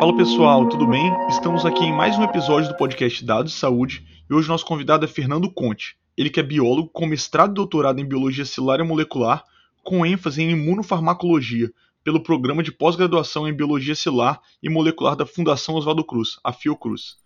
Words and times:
Fala 0.00 0.16
pessoal, 0.16 0.66
tudo 0.66 0.86
bem? 0.86 1.12
Estamos 1.28 1.66
aqui 1.66 1.84
em 1.84 1.92
mais 1.92 2.18
um 2.18 2.22
episódio 2.22 2.70
do 2.70 2.74
podcast 2.74 3.22
Dados 3.22 3.52
de 3.52 3.58
Saúde 3.58 4.02
e 4.30 4.32
hoje 4.32 4.48
nosso 4.48 4.64
convidado 4.64 5.04
é 5.04 5.06
Fernando 5.06 5.52
Conte. 5.52 5.94
Ele 6.16 6.30
que 6.30 6.40
é 6.40 6.42
biólogo 6.42 6.88
com 6.88 7.04
mestrado 7.04 7.50
e 7.50 7.54
doutorado 7.54 8.00
em 8.00 8.08
biologia 8.08 8.46
celular 8.46 8.80
e 8.80 8.82
molecular, 8.82 9.44
com 9.84 10.06
ênfase 10.06 10.42
em 10.42 10.52
imunofarmacologia, 10.52 11.70
pelo 12.02 12.22
programa 12.22 12.62
de 12.62 12.72
pós-graduação 12.72 13.46
em 13.46 13.52
biologia 13.52 13.94
celular 13.94 14.40
e 14.62 14.70
molecular 14.70 15.14
da 15.14 15.26
Fundação 15.26 15.74
Oswaldo 15.74 16.02
Cruz, 16.02 16.40
a 16.42 16.50
Fiocruz. 16.50 17.16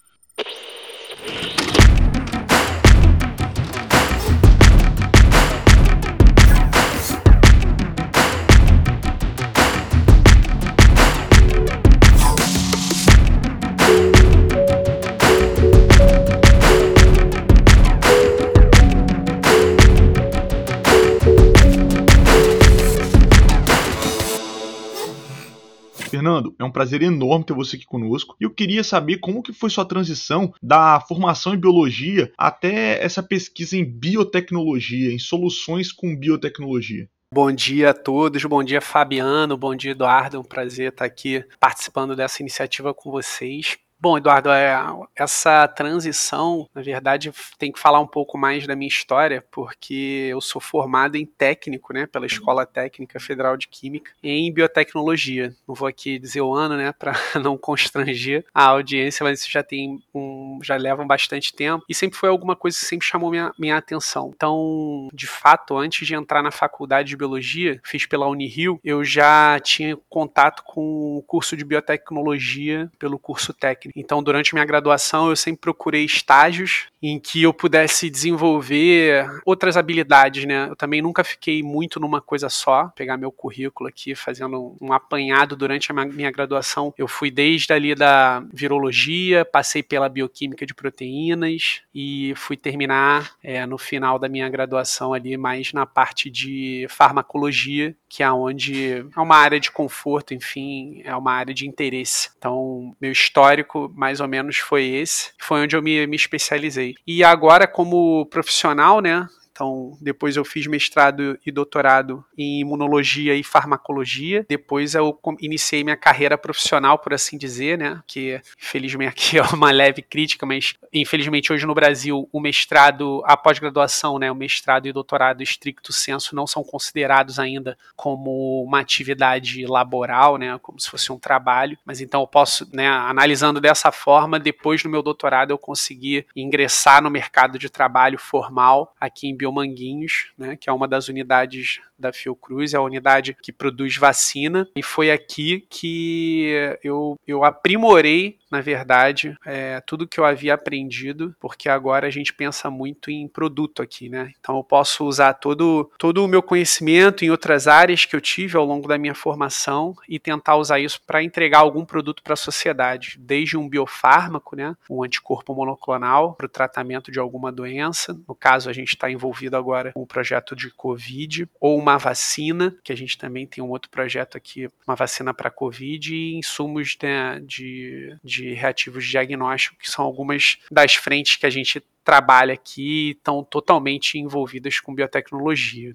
É 26.58 26.64
um 26.64 26.70
prazer 26.70 27.02
enorme 27.02 27.44
ter 27.44 27.54
você 27.54 27.76
aqui 27.76 27.86
conosco. 27.86 28.36
E 28.40 28.44
eu 28.44 28.50
queria 28.50 28.84
saber 28.84 29.18
como 29.18 29.42
que 29.42 29.52
foi 29.52 29.70
sua 29.70 29.84
transição 29.84 30.52
da 30.62 31.00
formação 31.00 31.54
em 31.54 31.60
biologia 31.60 32.32
até 32.36 33.02
essa 33.02 33.22
pesquisa 33.22 33.76
em 33.76 33.84
biotecnologia, 33.84 35.12
em 35.12 35.18
soluções 35.18 35.92
com 35.92 36.16
biotecnologia. 36.16 37.08
Bom 37.32 37.50
dia 37.50 37.90
a 37.90 37.94
todos, 37.94 38.44
bom 38.44 38.62
dia 38.62 38.80
Fabiano, 38.80 39.56
bom 39.56 39.74
dia 39.74 39.90
Eduardo, 39.90 40.36
é 40.36 40.40
um 40.40 40.44
prazer 40.44 40.90
estar 40.90 41.04
aqui 41.04 41.44
participando 41.58 42.14
dessa 42.14 42.40
iniciativa 42.40 42.94
com 42.94 43.10
vocês. 43.10 43.76
Bom, 44.04 44.18
Eduardo, 44.18 44.50
é, 44.50 44.76
essa 45.16 45.66
transição, 45.66 46.68
na 46.74 46.82
verdade, 46.82 47.32
tem 47.58 47.72
que 47.72 47.80
falar 47.80 48.00
um 48.00 48.06
pouco 48.06 48.36
mais 48.36 48.66
da 48.66 48.76
minha 48.76 48.86
história, 48.86 49.42
porque 49.50 50.28
eu 50.30 50.42
sou 50.42 50.60
formado 50.60 51.16
em 51.16 51.24
técnico, 51.24 51.94
né, 51.94 52.04
pela 52.04 52.26
Escola 52.26 52.66
Técnica 52.66 53.18
Federal 53.18 53.56
de 53.56 53.66
Química, 53.66 54.10
em 54.22 54.52
biotecnologia. 54.52 55.56
Não 55.66 55.74
vou 55.74 55.88
aqui 55.88 56.18
dizer 56.18 56.42
o 56.42 56.52
ano, 56.52 56.76
né, 56.76 56.92
para 57.00 57.14
não 57.40 57.56
constranger 57.56 58.44
a 58.52 58.64
audiência, 58.66 59.24
mas 59.24 59.40
isso 59.40 59.50
já 59.50 59.62
tem 59.62 59.98
um, 60.14 60.58
já 60.62 60.76
levam 60.76 61.06
bastante 61.06 61.54
tempo 61.54 61.82
e 61.88 61.94
sempre 61.94 62.18
foi 62.18 62.28
alguma 62.28 62.54
coisa 62.54 62.76
que 62.76 62.84
sempre 62.84 63.06
chamou 63.06 63.30
minha, 63.30 63.54
minha 63.58 63.78
atenção. 63.78 64.30
Então, 64.36 65.08
de 65.14 65.26
fato, 65.26 65.78
antes 65.78 66.06
de 66.06 66.14
entrar 66.14 66.42
na 66.42 66.50
faculdade 66.50 67.08
de 67.08 67.16
biologia, 67.16 67.80
fiz 67.82 68.04
pela 68.04 68.28
Unirio, 68.28 68.78
eu 68.84 69.02
já 69.02 69.58
tinha 69.60 69.96
contato 70.10 70.62
com 70.62 71.16
o 71.16 71.22
curso 71.22 71.56
de 71.56 71.64
biotecnologia 71.64 72.92
pelo 72.98 73.18
curso 73.18 73.54
técnico. 73.54 73.93
Então, 73.94 74.22
durante 74.22 74.54
minha 74.54 74.64
graduação, 74.64 75.30
eu 75.30 75.36
sempre 75.36 75.60
procurei 75.60 76.04
estágios 76.04 76.86
em 77.00 77.20
que 77.20 77.42
eu 77.42 77.52
pudesse 77.52 78.08
desenvolver 78.08 79.28
outras 79.44 79.76
habilidades, 79.76 80.46
né? 80.46 80.68
Eu 80.70 80.76
também 80.76 81.02
nunca 81.02 81.22
fiquei 81.22 81.62
muito 81.62 82.00
numa 82.00 82.20
coisa 82.20 82.48
só. 82.48 82.88
Pegar 82.96 83.16
meu 83.16 83.30
currículo 83.30 83.88
aqui, 83.88 84.14
fazendo 84.14 84.76
um 84.80 84.92
apanhado 84.92 85.54
durante 85.54 85.92
a 85.92 85.94
minha 85.94 86.30
graduação, 86.30 86.94
eu 86.96 87.06
fui 87.06 87.30
desde 87.30 87.72
ali 87.72 87.94
da 87.94 88.42
virologia, 88.52 89.44
passei 89.44 89.82
pela 89.82 90.08
bioquímica 90.08 90.64
de 90.64 90.74
proteínas 90.74 91.82
e 91.94 92.32
fui 92.36 92.56
terminar 92.56 93.32
é, 93.42 93.66
no 93.66 93.76
final 93.76 94.18
da 94.18 94.28
minha 94.28 94.48
graduação 94.48 95.12
ali 95.12 95.36
mais 95.36 95.72
na 95.72 95.84
parte 95.84 96.30
de 96.30 96.86
farmacologia, 96.88 97.94
que 98.08 98.22
é 98.22 98.32
onde 98.32 99.04
é 99.14 99.20
uma 99.20 99.36
área 99.36 99.60
de 99.60 99.70
conforto, 99.70 100.32
enfim, 100.32 101.02
é 101.04 101.14
uma 101.14 101.32
área 101.32 101.52
de 101.52 101.68
interesse. 101.68 102.30
Então, 102.38 102.96
meu 103.00 103.12
histórico 103.12 103.83
mais 103.94 104.20
ou 104.20 104.28
menos 104.28 104.58
foi 104.58 104.84
esse. 104.84 105.32
Foi 105.38 105.62
onde 105.62 105.76
eu 105.76 105.82
me, 105.82 106.06
me 106.06 106.16
especializei. 106.16 106.94
E 107.06 107.22
agora, 107.24 107.66
como 107.66 108.26
profissional, 108.26 109.00
né? 109.00 109.26
Então, 109.54 109.96
depois 110.00 110.36
eu 110.36 110.44
fiz 110.44 110.66
mestrado 110.66 111.38
e 111.46 111.52
doutorado 111.52 112.24
em 112.36 112.58
imunologia 112.58 113.36
e 113.36 113.44
farmacologia. 113.44 114.44
Depois 114.48 114.96
eu 114.96 115.16
iniciei 115.40 115.84
minha 115.84 115.96
carreira 115.96 116.36
profissional, 116.36 116.98
por 116.98 117.14
assim 117.14 117.38
dizer, 117.38 117.78
né? 117.78 118.02
Que 118.04 118.40
infelizmente 118.58 119.08
aqui 119.08 119.38
é 119.38 119.42
uma 119.42 119.70
leve 119.70 120.02
crítica, 120.02 120.44
mas 120.44 120.74
infelizmente 120.92 121.52
hoje 121.52 121.64
no 121.64 121.74
Brasil 121.74 122.28
o 122.32 122.40
mestrado, 122.40 123.22
a 123.24 123.36
pós-graduação, 123.36 124.18
né, 124.18 124.30
o 124.32 124.34
mestrado 124.34 124.88
e 124.88 124.92
doutorado 124.92 125.40
estricto 125.40 125.92
senso 125.92 126.34
não 126.34 126.46
são 126.48 126.64
considerados 126.64 127.38
ainda 127.38 127.78
como 127.94 128.64
uma 128.64 128.80
atividade 128.80 129.64
laboral, 129.66 130.36
né, 130.36 130.58
como 130.60 130.80
se 130.80 130.90
fosse 130.90 131.12
um 131.12 131.18
trabalho. 131.18 131.78
Mas 131.84 132.00
então 132.00 132.22
eu 132.22 132.26
posso, 132.26 132.68
né, 132.74 132.88
analisando 132.88 133.60
dessa 133.60 133.92
forma, 133.92 134.40
depois 134.40 134.82
do 134.82 134.88
meu 134.88 135.02
doutorado 135.02 135.52
eu 135.52 135.58
consegui 135.58 136.26
ingressar 136.34 137.00
no 137.00 137.10
mercado 137.10 137.56
de 137.56 137.70
trabalho 137.70 138.18
formal 138.18 138.92
aqui 139.00 139.28
em 139.28 139.36
Biomanguinhos, 139.44 140.32
né, 140.38 140.56
que 140.56 140.70
é 140.70 140.72
uma 140.72 140.88
das 140.88 141.08
unidades 141.08 141.80
da 142.04 142.12
Fiocruz, 142.12 142.74
é 142.74 142.76
a 142.76 142.82
unidade 142.82 143.36
que 143.42 143.52
produz 143.52 143.96
vacina, 143.96 144.68
e 144.76 144.82
foi 144.82 145.10
aqui 145.10 145.66
que 145.68 146.76
eu, 146.82 147.18
eu 147.26 147.44
aprimorei, 147.44 148.38
na 148.50 148.60
verdade, 148.60 149.36
é, 149.44 149.80
tudo 149.80 150.06
que 150.06 150.20
eu 150.20 150.24
havia 150.24 150.54
aprendido, 150.54 151.34
porque 151.40 151.68
agora 151.68 152.06
a 152.06 152.10
gente 152.10 152.32
pensa 152.32 152.70
muito 152.70 153.10
em 153.10 153.26
produto 153.26 153.82
aqui, 153.82 154.08
né? 154.08 154.32
Então 154.38 154.56
eu 154.56 154.62
posso 154.62 155.04
usar 155.04 155.34
todo, 155.34 155.90
todo 155.98 156.24
o 156.24 156.28
meu 156.28 156.42
conhecimento 156.42 157.24
em 157.24 157.30
outras 157.30 157.66
áreas 157.66 158.04
que 158.04 158.14
eu 158.14 158.20
tive 158.20 158.56
ao 158.56 158.64
longo 158.64 158.86
da 158.86 158.98
minha 158.98 159.14
formação 159.14 159.96
e 160.08 160.18
tentar 160.18 160.56
usar 160.56 160.78
isso 160.78 161.00
para 161.06 161.22
entregar 161.22 161.58
algum 161.58 161.84
produto 161.84 162.22
para 162.22 162.34
a 162.34 162.36
sociedade, 162.36 163.16
desde 163.18 163.56
um 163.56 163.68
biofármaco, 163.68 164.54
né, 164.54 164.76
um 164.88 165.02
anticorpo 165.02 165.54
monoclonal 165.54 166.34
para 166.34 166.46
o 166.46 166.48
tratamento 166.48 167.10
de 167.10 167.18
alguma 167.18 167.50
doença, 167.50 168.16
no 168.28 168.34
caso 168.34 168.68
a 168.68 168.72
gente 168.72 168.94
está 168.94 169.10
envolvido 169.10 169.56
agora 169.56 169.92
com 169.92 170.02
o 170.02 170.06
projeto 170.06 170.54
de 170.54 170.70
Covid, 170.70 171.48
ou 171.60 171.78
uma 171.78 171.93
vacina, 171.98 172.76
que 172.82 172.92
a 172.92 172.96
gente 172.96 173.16
também 173.18 173.46
tem 173.46 173.62
um 173.62 173.70
outro 173.70 173.90
projeto 173.90 174.36
aqui, 174.36 174.68
uma 174.86 174.96
vacina 174.96 175.32
para 175.32 175.50
Covid 175.50 176.14
e 176.14 176.34
insumos 176.34 176.96
né, 177.02 177.40
de, 177.40 178.16
de 178.22 178.52
reativos 178.54 179.04
de 179.04 179.10
diagnóstico, 179.10 179.76
que 179.78 179.90
são 179.90 180.04
algumas 180.04 180.58
das 180.70 180.94
frentes 180.94 181.36
que 181.36 181.46
a 181.46 181.50
gente 181.50 181.82
trabalha 182.04 182.54
aqui 182.54 183.08
e 183.08 183.10
estão 183.12 183.42
totalmente 183.42 184.18
envolvidas 184.18 184.78
com 184.78 184.94
biotecnologia. 184.94 185.94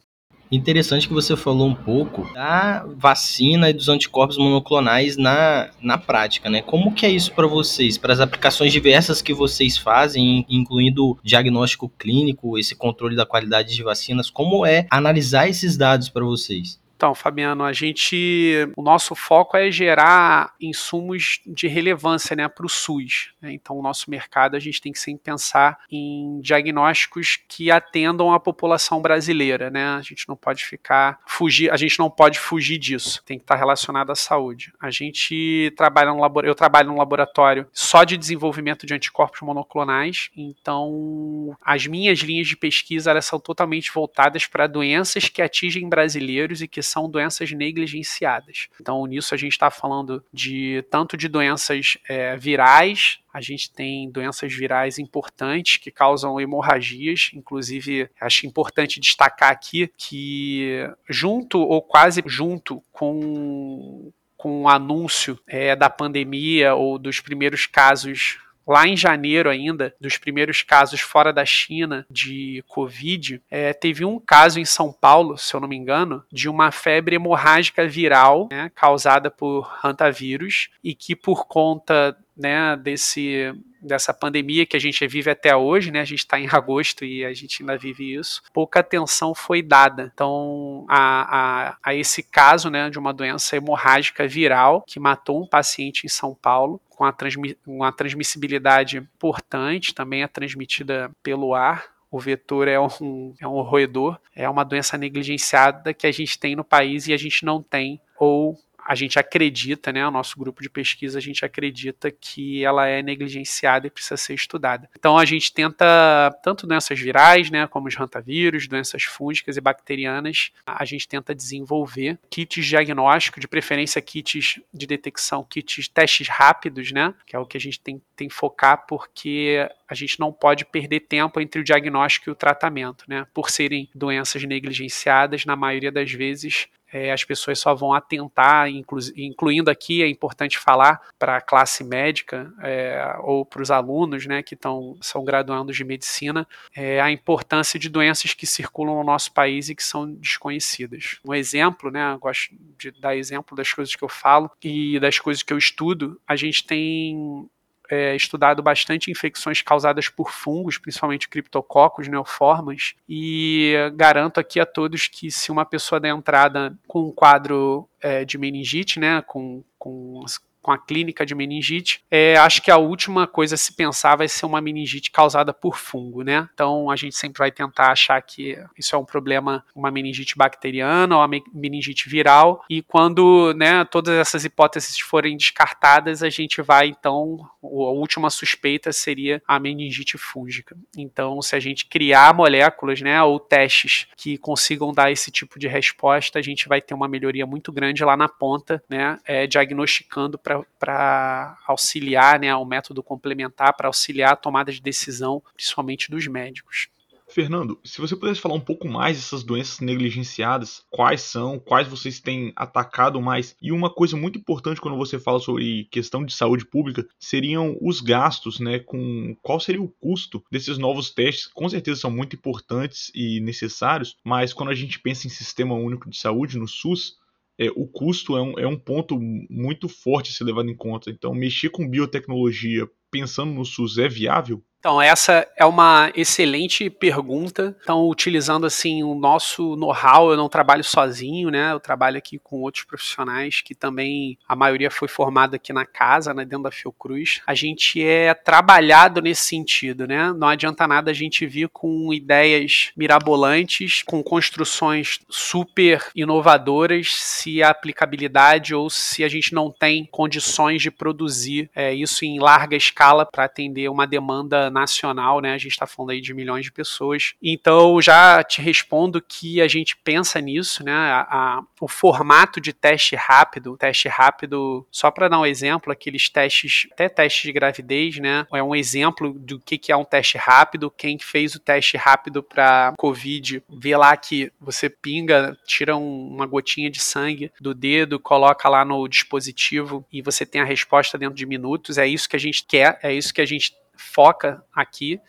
Interessante 0.51 1.07
que 1.07 1.13
você 1.13 1.35
falou 1.35 1.67
um 1.67 1.75
pouco 1.75 2.31
da 2.33 2.83
vacina 2.97 3.69
e 3.69 3.73
dos 3.73 3.87
anticorpos 3.87 4.37
monoclonais 4.37 5.15
na, 5.15 5.69
na 5.79 5.97
prática, 5.97 6.49
né? 6.49 6.61
Como 6.61 6.91
que 6.91 7.05
é 7.05 7.09
isso 7.09 7.31
para 7.33 7.45
vocês, 7.45 7.97
para 7.99 8.13
as 8.13 8.19
aplicações 8.19 8.71
diversas 8.71 9.21
que 9.21 9.33
vocês 9.33 9.77
fazem, 9.77 10.45
incluindo 10.49 11.17
diagnóstico 11.23 11.87
clínico, 11.87 12.57
esse 12.57 12.75
controle 12.75 13.15
da 13.15 13.27
qualidade 13.27 13.75
de 13.75 13.83
vacinas, 13.83 14.29
como 14.29 14.65
é 14.65 14.87
analisar 14.89 15.47
esses 15.47 15.77
dados 15.77 16.09
para 16.09 16.25
vocês? 16.25 16.79
Então, 16.99 17.15
Fabiano, 17.15 17.63
a 17.63 17.71
gente, 17.71 18.69
o 18.75 18.81
nosso 18.81 19.15
foco 19.15 19.55
é 19.55 19.71
gerar 19.71 20.53
insumos 20.59 21.39
de 21.45 21.65
relevância, 21.65 22.35
né, 22.35 22.49
para 22.49 22.65
o 22.65 22.69
SUS. 22.69 23.31
Né? 23.41 23.53
Então, 23.53 23.77
o 23.77 23.81
nosso 23.81 24.11
mercado 24.11 24.57
a 24.57 24.59
gente 24.59 24.81
tem 24.81 24.91
que 24.91 24.99
sempre 24.99 25.23
pensar 25.23 25.79
em 25.89 26.41
diagnósticos 26.41 27.39
que 27.47 27.71
atendam 27.71 28.33
a 28.33 28.39
população 28.39 29.01
brasileira, 29.01 29.69
né? 29.69 29.85
A 29.91 30.01
gente 30.01 30.27
não 30.27 30.35
pode 30.35 30.65
ficar 30.65 31.21
fugir, 31.25 31.71
a 31.71 31.77
gente 31.77 31.97
não 31.97 32.09
pode 32.09 32.37
fugir 32.37 32.77
disso. 32.77 33.23
Tem 33.25 33.37
que 33.37 33.45
estar 33.45 33.55
relacionado 33.55 34.11
à 34.11 34.15
saúde. 34.15 34.73
A 34.77 34.91
gente 34.91 35.73
trabalha 35.77 36.11
no 36.11 36.19
eu 36.43 36.53
trabalho 36.53 36.89
num 36.89 36.97
laboratório 36.97 37.65
só 37.71 38.03
de 38.03 38.17
desenvolvimento 38.17 38.85
de 38.85 38.93
anticorpos 38.93 39.39
monoclonais. 39.39 40.31
Então, 40.35 41.55
as 41.61 41.87
minhas 41.87 42.19
linhas 42.19 42.47
de 42.47 42.57
pesquisa 42.57 43.11
elas 43.11 43.23
são 43.23 43.39
totalmente 43.39 43.89
voltadas 43.89 44.45
para 44.45 44.67
doenças 44.67 45.29
que 45.29 45.41
atingem 45.41 45.87
brasileiros 45.87 46.61
e 46.61 46.67
que 46.67 46.88
são 46.89 47.09
doenças 47.09 47.51
negligenciadas. 47.51 48.67
Então, 48.79 49.05
nisso 49.05 49.33
a 49.33 49.37
gente 49.37 49.51
está 49.51 49.69
falando 49.69 50.23
de 50.33 50.83
tanto 50.89 51.15
de 51.15 51.27
doenças 51.27 51.97
é, 52.07 52.35
virais, 52.35 53.19
a 53.33 53.41
gente 53.41 53.71
tem 53.71 54.09
doenças 54.09 54.51
virais 54.53 54.97
importantes 54.97 55.77
que 55.77 55.91
causam 55.91 56.39
hemorragias, 56.39 57.31
inclusive 57.33 58.09
acho 58.19 58.45
importante 58.45 58.99
destacar 58.99 59.51
aqui 59.51 59.91
que 59.95 60.89
junto 61.07 61.59
ou 61.59 61.81
quase 61.81 62.23
junto 62.25 62.83
com 62.91 64.11
com 64.39 64.61
o 64.61 64.69
anúncio 64.69 65.37
é, 65.45 65.75
da 65.75 65.89
pandemia 65.89 66.73
ou 66.73 66.97
dos 66.97 67.19
primeiros 67.19 67.65
casos 67.65 68.37
lá 68.69 68.87
em 68.87 68.95
janeiro 68.95 69.49
ainda, 69.49 69.95
dos 69.99 70.19
primeiros 70.19 70.61
casos 70.61 71.01
fora 71.01 71.33
da 71.33 71.43
China 71.43 72.05
de 72.09 72.63
Covid, 72.67 73.41
é, 73.49 73.73
teve 73.73 74.05
um 74.05 74.19
caso 74.19 74.59
em 74.59 74.65
São 74.65 74.93
Paulo, 74.93 75.35
se 75.39 75.55
eu 75.55 75.59
não 75.59 75.67
me 75.67 75.75
engano, 75.75 76.23
de 76.31 76.47
uma 76.47 76.71
febre 76.71 77.15
hemorrágica 77.15 77.87
viral 77.87 78.47
né, 78.51 78.71
causada 78.75 79.31
por 79.31 79.79
hantavírus 79.83 80.69
e 80.83 80.93
que 80.93 81.15
por 81.15 81.47
conta 81.47 82.15
né, 82.37 82.77
desse 82.77 83.51
dessa 83.81 84.13
pandemia 84.13 84.65
que 84.65 84.75
a 84.75 84.79
gente 84.79 85.05
vive 85.07 85.29
até 85.29 85.55
hoje, 85.55 85.91
né? 85.91 86.01
A 86.01 86.05
gente 86.05 86.19
está 86.19 86.39
em 86.39 86.47
agosto 86.51 87.05
e 87.05 87.25
a 87.25 87.33
gente 87.33 87.61
ainda 87.61 87.77
vive 87.77 88.15
isso. 88.15 88.41
Pouca 88.53 88.79
atenção 88.79 89.33
foi 89.33 89.61
dada. 89.61 90.11
Então, 90.13 90.85
a, 90.87 91.69
a, 91.69 91.77
a 91.83 91.95
esse 91.95 92.23
caso, 92.23 92.69
né, 92.69 92.89
de 92.89 92.99
uma 92.99 93.13
doença 93.13 93.55
hemorrágica 93.55 94.27
viral 94.27 94.83
que 94.87 94.99
matou 94.99 95.41
um 95.41 95.47
paciente 95.47 96.05
em 96.05 96.09
São 96.09 96.35
Paulo, 96.35 96.81
com 96.89 97.05
a 97.05 97.11
transmi 97.11 97.57
uma 97.65 97.91
transmissibilidade 97.91 98.97
importante, 98.97 99.93
também 99.93 100.23
é 100.23 100.27
transmitida 100.27 101.09
pelo 101.23 101.53
ar, 101.55 101.85
o 102.11 102.19
vetor 102.19 102.67
é 102.67 102.79
um, 102.79 103.33
é 103.39 103.47
um 103.47 103.61
roedor, 103.61 104.19
é 104.35 104.49
uma 104.49 104.65
doença 104.65 104.97
negligenciada 104.97 105.93
que 105.93 106.07
a 106.07 106.11
gente 106.11 106.39
tem 106.39 106.55
no 106.55 106.63
país 106.63 107.07
e 107.07 107.13
a 107.13 107.17
gente 107.17 107.45
não 107.45 107.61
tem, 107.61 108.01
ou 108.17 108.57
a 108.89 108.95
gente 108.95 109.19
acredita, 109.19 109.93
né, 109.93 110.07
o 110.07 110.09
nosso 110.09 110.35
grupo 110.35 110.63
de 110.63 110.69
pesquisa, 110.69 111.19
a 111.19 111.21
gente 111.21 111.45
acredita 111.45 112.09
que 112.09 112.65
ela 112.65 112.87
é 112.87 113.03
negligenciada 113.03 113.85
e 113.85 113.89
precisa 113.91 114.17
ser 114.17 114.33
estudada. 114.33 114.89
Então 114.97 115.15
a 115.15 115.25
gente 115.25 115.53
tenta, 115.53 116.35
tanto 116.41 116.65
doenças 116.65 116.99
virais, 116.99 117.51
né, 117.51 117.67
como 117.67 117.87
os 117.87 117.93
rantavírus, 117.93 118.67
doenças 118.67 119.03
fúngicas 119.03 119.57
e 119.57 119.61
bacterianas, 119.61 120.51
a 120.65 120.83
gente 120.85 121.07
tenta 121.07 121.35
desenvolver 121.35 122.17
kits 122.31 122.65
diagnósticos, 122.65 123.39
de 123.39 123.47
preferência 123.47 124.01
kits 124.01 124.59
de 124.73 124.87
detecção, 124.87 125.43
kits 125.43 125.87
testes 125.87 126.27
rápidos, 126.27 126.91
né, 126.91 127.13
que 127.27 127.35
é 127.35 127.39
o 127.39 127.45
que 127.45 127.57
a 127.57 127.61
gente 127.61 127.79
tem, 127.79 128.01
tem 128.15 128.27
focar, 128.27 128.87
porque 128.87 129.69
a 129.87 129.93
gente 129.93 130.19
não 130.19 130.33
pode 130.33 130.65
perder 130.65 131.01
tempo 131.01 131.39
entre 131.39 131.61
o 131.61 131.63
diagnóstico 131.63 132.31
e 132.31 132.33
o 132.33 132.35
tratamento, 132.35 133.05
né, 133.07 133.27
por 133.35 133.51
serem 133.51 133.87
doenças 133.93 134.43
negligenciadas, 134.43 135.45
na 135.45 135.55
maioria 135.55 135.91
das 135.91 136.11
vezes 136.11 136.67
é, 136.91 137.11
as 137.11 137.23
pessoas 137.23 137.59
só 137.59 137.73
vão 137.73 137.93
atentar, 137.93 138.69
inclu 138.69 138.99
incluindo 139.15 139.69
aqui, 139.69 140.01
é 140.01 140.07
importante 140.07 140.57
falar 140.57 141.01
para 141.17 141.37
a 141.37 141.41
classe 141.41 141.83
médica 141.83 142.51
é, 142.61 143.15
ou 143.21 143.45
para 143.45 143.61
os 143.61 143.71
alunos 143.71 144.25
né, 144.25 144.41
que 144.43 144.55
tão, 144.55 144.97
são 145.01 145.23
graduandos 145.23 145.75
de 145.75 145.83
medicina, 145.83 146.47
é, 146.75 146.99
a 146.99 147.11
importância 147.11 147.79
de 147.79 147.89
doenças 147.89 148.33
que 148.33 148.45
circulam 148.45 148.95
no 148.95 149.03
nosso 149.03 149.31
país 149.33 149.69
e 149.69 149.75
que 149.75 149.83
são 149.83 150.11
desconhecidas. 150.13 151.19
Um 151.25 151.33
exemplo, 151.33 151.91
né, 151.91 152.17
gosto 152.19 152.55
de 152.77 152.91
dar 152.91 153.15
exemplo 153.15 153.55
das 153.55 153.71
coisas 153.71 153.95
que 153.95 154.03
eu 154.03 154.09
falo 154.09 154.49
e 154.63 154.99
das 154.99 155.19
coisas 155.19 155.43
que 155.43 155.53
eu 155.53 155.57
estudo, 155.57 156.19
a 156.27 156.35
gente 156.35 156.65
tem 156.65 157.49
é, 157.89 158.15
estudado 158.15 158.61
bastante 158.61 159.11
infecções 159.11 159.61
causadas 159.61 160.07
por 160.09 160.31
fungos, 160.31 160.77
principalmente 160.77 161.27
criptococos, 161.27 162.07
neoformas, 162.07 162.93
e 163.07 163.73
garanto 163.95 164.39
aqui 164.39 164.59
a 164.59 164.65
todos 164.65 165.07
que 165.07 165.31
se 165.31 165.51
uma 165.51 165.65
pessoa 165.65 165.99
der 165.99 166.09
entrada 166.09 166.77
com 166.87 167.07
um 167.07 167.11
quadro 167.11 167.89
é, 168.01 168.23
de 168.23 168.37
meningite, 168.37 168.99
né, 168.99 169.21
com, 169.21 169.63
com 169.77 170.23
com 170.61 170.71
a 170.71 170.77
clínica 170.77 171.25
de 171.25 171.33
meningite, 171.33 172.03
é, 172.11 172.37
acho 172.37 172.61
que 172.61 172.71
a 172.71 172.77
última 172.77 173.25
coisa 173.25 173.55
a 173.55 173.57
se 173.57 173.73
pensar 173.73 174.15
vai 174.15 174.27
ser 174.27 174.45
uma 174.45 174.61
meningite 174.61 175.11
causada 175.11 175.53
por 175.53 175.77
fungo, 175.77 176.23
né? 176.23 176.47
Então 176.53 176.89
a 176.89 176.95
gente 176.95 177.15
sempre 177.15 177.39
vai 177.39 177.51
tentar 177.51 177.91
achar 177.91 178.21
que 178.21 178.57
isso 178.77 178.95
é 178.95 178.99
um 178.99 179.05
problema, 179.05 179.65
uma 179.73 179.89
meningite 179.89 180.37
bacteriana 180.37 181.15
ou 181.15 181.23
uma 181.23 181.41
meningite 181.53 182.09
viral, 182.09 182.63
e 182.69 182.81
quando 182.81 183.53
né, 183.55 183.85
todas 183.85 184.15
essas 184.15 184.45
hipóteses 184.45 184.99
forem 184.99 185.37
descartadas, 185.37 186.21
a 186.23 186.29
gente 186.29 186.61
vai 186.61 186.87
então, 186.87 187.37
a 187.63 187.67
última 187.67 188.29
suspeita 188.29 188.91
seria 188.91 189.41
a 189.47 189.59
meningite 189.59 190.17
fúngica. 190.17 190.75
Então, 190.97 191.41
se 191.41 191.55
a 191.55 191.59
gente 191.59 191.85
criar 191.85 192.33
moléculas, 192.33 193.01
né, 193.01 193.21
ou 193.21 193.39
testes 193.39 194.07
que 194.17 194.37
consigam 194.37 194.93
dar 194.93 195.11
esse 195.11 195.31
tipo 195.31 195.57
de 195.59 195.67
resposta, 195.67 196.39
a 196.39 196.41
gente 196.41 196.67
vai 196.67 196.81
ter 196.81 196.93
uma 196.93 197.07
melhoria 197.07 197.45
muito 197.45 197.71
grande 197.71 198.03
lá 198.03 198.17
na 198.17 198.27
ponta, 198.27 198.83
né, 198.89 199.17
é, 199.25 199.47
diagnosticando 199.47 200.37
para 200.77 201.57
auxiliar, 201.67 202.39
né, 202.39 202.53
o 202.55 202.65
método 202.65 203.03
complementar 203.03 203.75
para 203.75 203.87
auxiliar 203.87 204.33
a 204.33 204.35
tomada 204.35 204.71
de 204.71 204.81
decisão, 204.81 205.41
principalmente 205.55 206.09
dos 206.09 206.27
médicos. 206.27 206.89
Fernando, 207.29 207.79
se 207.83 208.01
você 208.01 208.15
pudesse 208.15 208.41
falar 208.41 208.55
um 208.55 208.59
pouco 208.59 208.87
mais 208.87 209.15
dessas 209.15 209.43
doenças 209.43 209.79
negligenciadas, 209.79 210.83
quais 210.89 211.21
são, 211.21 211.59
quais 211.59 211.87
vocês 211.87 212.19
têm 212.19 212.51
atacado 212.55 213.21
mais, 213.21 213.55
e 213.61 213.71
uma 213.71 213.89
coisa 213.89 214.17
muito 214.17 214.39
importante 214.39 214.81
quando 214.81 214.97
você 214.97 215.19
fala 215.19 215.39
sobre 215.39 215.87
questão 215.91 216.25
de 216.25 216.33
saúde 216.33 216.65
pública 216.65 217.07
seriam 217.19 217.77
os 217.81 218.01
gastos, 218.01 218.59
né? 218.59 218.79
Com 218.79 219.35
qual 219.43 219.59
seria 219.59 219.81
o 219.81 219.87
custo 219.87 220.43
desses 220.51 220.77
novos 220.79 221.11
testes? 221.11 221.47
Com 221.47 221.69
certeza 221.69 222.01
são 222.01 222.11
muito 222.11 222.35
importantes 222.35 223.11
e 223.13 223.39
necessários, 223.41 224.17
mas 224.23 224.51
quando 224.51 224.69
a 224.69 224.75
gente 224.75 224.99
pensa 224.99 225.27
em 225.27 225.29
sistema 225.29 225.75
único 225.75 226.09
de 226.09 226.17
saúde 226.17 226.57
no 226.57 226.67
SUS, 226.67 227.18
é, 227.59 227.69
o 227.75 227.85
custo 227.85 228.37
é 228.37 228.41
um, 228.41 228.57
é 228.57 228.65
um 228.65 228.79
ponto 228.79 229.19
muito 229.49 229.89
forte 229.89 230.31
a 230.31 230.33
ser 230.33 230.45
levado 230.45 230.69
em 230.69 230.75
conta. 230.75 231.11
Então, 231.11 231.33
mexer 231.35 231.69
com 231.69 231.87
biotecnologia 231.87 232.89
pensando 233.11 233.53
no 233.53 233.65
SUS 233.65 233.97
é 233.97 234.07
viável? 234.07 234.63
Então, 234.79 235.01
essa 235.01 235.45
é 235.57 235.65
uma 235.65 236.09
excelente 236.15 236.89
pergunta. 236.89 237.75
Então, 237.83 238.07
utilizando 238.07 238.65
assim 238.65 239.03
o 239.03 239.13
nosso 239.13 239.75
know-how, 239.75 240.31
eu 240.31 240.37
não 240.37 240.47
trabalho 240.47 240.85
sozinho, 240.85 241.49
né? 241.49 241.73
Eu 241.73 241.81
trabalho 241.81 242.17
aqui 242.17 242.39
com 242.39 242.61
outros 242.61 242.85
profissionais 242.85 243.59
que 243.59 243.75
também 243.75 244.37
a 244.47 244.55
maioria 244.55 244.89
foi 244.89 245.09
formada 245.09 245.57
aqui 245.57 245.73
na 245.73 245.85
casa, 245.85 246.33
né, 246.33 246.45
dentro 246.45 246.63
da 246.63 246.71
Fiocruz. 246.71 247.41
A 247.45 247.53
gente 247.53 248.01
é 248.01 248.33
trabalhado 248.33 249.21
nesse 249.21 249.47
sentido, 249.47 250.07
né? 250.07 250.31
Não 250.31 250.47
adianta 250.47 250.87
nada 250.87 251.11
a 251.11 251.13
gente 251.13 251.45
vir 251.45 251.67
com 251.67 252.13
ideias 252.13 252.91
mirabolantes, 252.95 254.01
com 254.03 254.23
construções 254.23 255.19
super 255.29 256.05
inovadoras, 256.15 257.11
se 257.11 257.61
a 257.61 257.69
aplicabilidade 257.69 258.73
ou 258.73 258.89
se 258.89 259.25
a 259.25 259.27
gente 259.27 259.53
não 259.53 259.69
tem 259.71 260.07
condições 260.09 260.81
de 260.81 260.89
produzir 260.89 261.69
é, 261.75 261.93
isso 261.93 262.23
em 262.23 262.39
larga 262.39 262.77
escala 262.77 263.25
para 263.25 263.43
atender 263.43 263.89
uma 263.89 264.07
demanda 264.07 264.68
nacional, 264.69 265.39
né? 265.41 265.53
A 265.53 265.57
gente 265.57 265.71
está 265.71 265.85
falando 265.85 266.11
aí 266.11 266.21
de 266.21 266.33
milhões 266.33 266.65
de 266.65 266.71
pessoas. 266.71 267.33
Então, 267.41 268.01
já 268.01 268.43
te 268.43 268.61
respondo 268.61 269.21
que 269.21 269.61
a 269.61 269.67
gente 269.67 269.95
pensa 269.97 270.39
nisso, 270.39 270.83
né? 270.83 270.93
A, 270.93 271.21
a, 271.21 271.63
o 271.79 271.87
formato 271.87 272.59
de 272.59 272.73
teste 272.73 273.15
rápido, 273.15 273.77
teste 273.77 274.07
rápido, 274.07 274.85
só 274.91 275.11
para 275.11 275.27
dar 275.27 275.39
um 275.39 275.45
exemplo, 275.45 275.91
aqueles 275.91 276.29
testes, 276.29 276.87
até 276.91 277.09
testes 277.09 277.43
de 277.43 277.51
gravidez, 277.51 278.17
né? 278.17 278.45
É 278.53 278.63
um 278.63 278.75
exemplo 278.75 279.33
do 279.33 279.59
que, 279.59 279.77
que 279.77 279.91
é 279.91 279.97
um 279.97 280.05
teste 280.05 280.37
rápido. 280.37 280.91
Quem 280.91 281.17
fez 281.19 281.55
o 281.55 281.59
teste 281.59 281.97
rápido 281.97 282.43
para 282.43 282.93
Covid, 282.97 283.63
vê 283.69 283.95
lá 283.95 284.15
que 284.15 284.51
você 284.59 284.89
pinga, 284.89 285.57
tira 285.65 285.95
um, 285.95 286.27
uma 286.27 286.45
gotinha 286.45 286.89
de 286.89 286.99
sangue 286.99 287.51
do 287.59 287.73
dedo, 287.73 288.19
coloca 288.19 288.67
lá 288.69 288.83
no 288.83 289.07
dispositivo 289.07 290.05
e 290.11 290.21
você 290.21 290.45
tem 290.45 290.61
a 290.61 290.65
resposta 290.65 291.17
dentro 291.17 291.35
de 291.35 291.45
minutos. 291.45 291.97
É 291.97 292.07
isso 292.07 292.29
que 292.29 292.35
a 292.35 292.39
gente 292.39 292.65
quer, 292.65 292.99
é 293.01 293.13
isso 293.13 293.33
que 293.33 293.41
a 293.41 293.45
gente 293.45 293.73
foca 293.99 294.63
aqui 294.73 295.19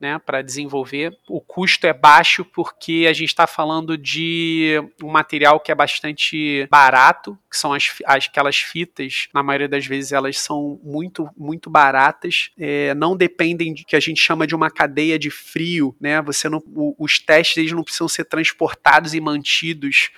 né, 0.00 0.18
para 0.18 0.42
desenvolver. 0.42 1.16
O 1.28 1.40
custo 1.40 1.86
é 1.86 1.92
baixo 1.92 2.44
porque 2.44 3.06
a 3.08 3.12
gente 3.12 3.28
está 3.28 3.46
falando 3.46 3.96
de 3.96 4.80
um 5.02 5.08
material 5.08 5.58
que 5.58 5.72
é 5.72 5.74
bastante 5.74 6.66
barato, 6.70 7.38
que 7.50 7.56
são 7.56 7.72
as, 7.72 7.94
as, 8.04 8.26
aquelas 8.26 8.56
fitas, 8.56 9.28
na 9.32 9.42
maioria 9.42 9.68
das 9.68 9.86
vezes 9.86 10.12
elas 10.12 10.38
são 10.38 10.80
muito, 10.82 11.28
muito 11.36 11.70
baratas, 11.70 12.50
é, 12.58 12.94
não 12.94 13.16
dependem 13.16 13.72
de 13.72 13.84
que 13.84 13.96
a 13.96 14.00
gente 14.00 14.20
chama 14.20 14.46
de 14.46 14.54
uma 14.54 14.70
cadeia 14.70 15.18
de 15.18 15.30
frio, 15.30 15.96
né? 16.00 16.20
Você 16.22 16.48
não, 16.48 16.62
o, 16.66 16.94
os 16.98 17.18
testes 17.18 17.56
eles 17.56 17.72
não 17.72 17.82
precisam 17.82 18.08
ser 18.08 18.24
transportados 18.24 19.14
e 19.14 19.20
mantidos 19.20 20.10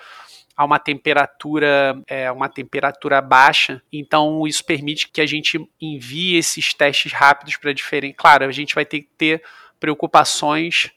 a 0.59 0.65
uma 0.65 0.81
temperatura, 0.81 2.03
é, 2.09 2.29
uma 2.33 2.49
temperatura 2.49 3.23
baixa. 3.23 3.81
Então 3.93 4.45
isso 4.45 4.65
permite 4.65 5.09
que 5.09 5.21
a 5.21 5.27
gente 5.27 5.65
envie 5.81 6.35
esses 6.35 6.75
testes 6.75 7.13
rápidos 7.13 7.57
para 7.57 7.73
diferentes. 7.73 8.19
Claro, 8.19 8.45
a 8.45 8.51
gente 8.51 8.75
vai 8.75 8.85
ter 8.85 9.03
que 9.03 9.09
ter 9.17 9.43
preocupações 9.79 10.91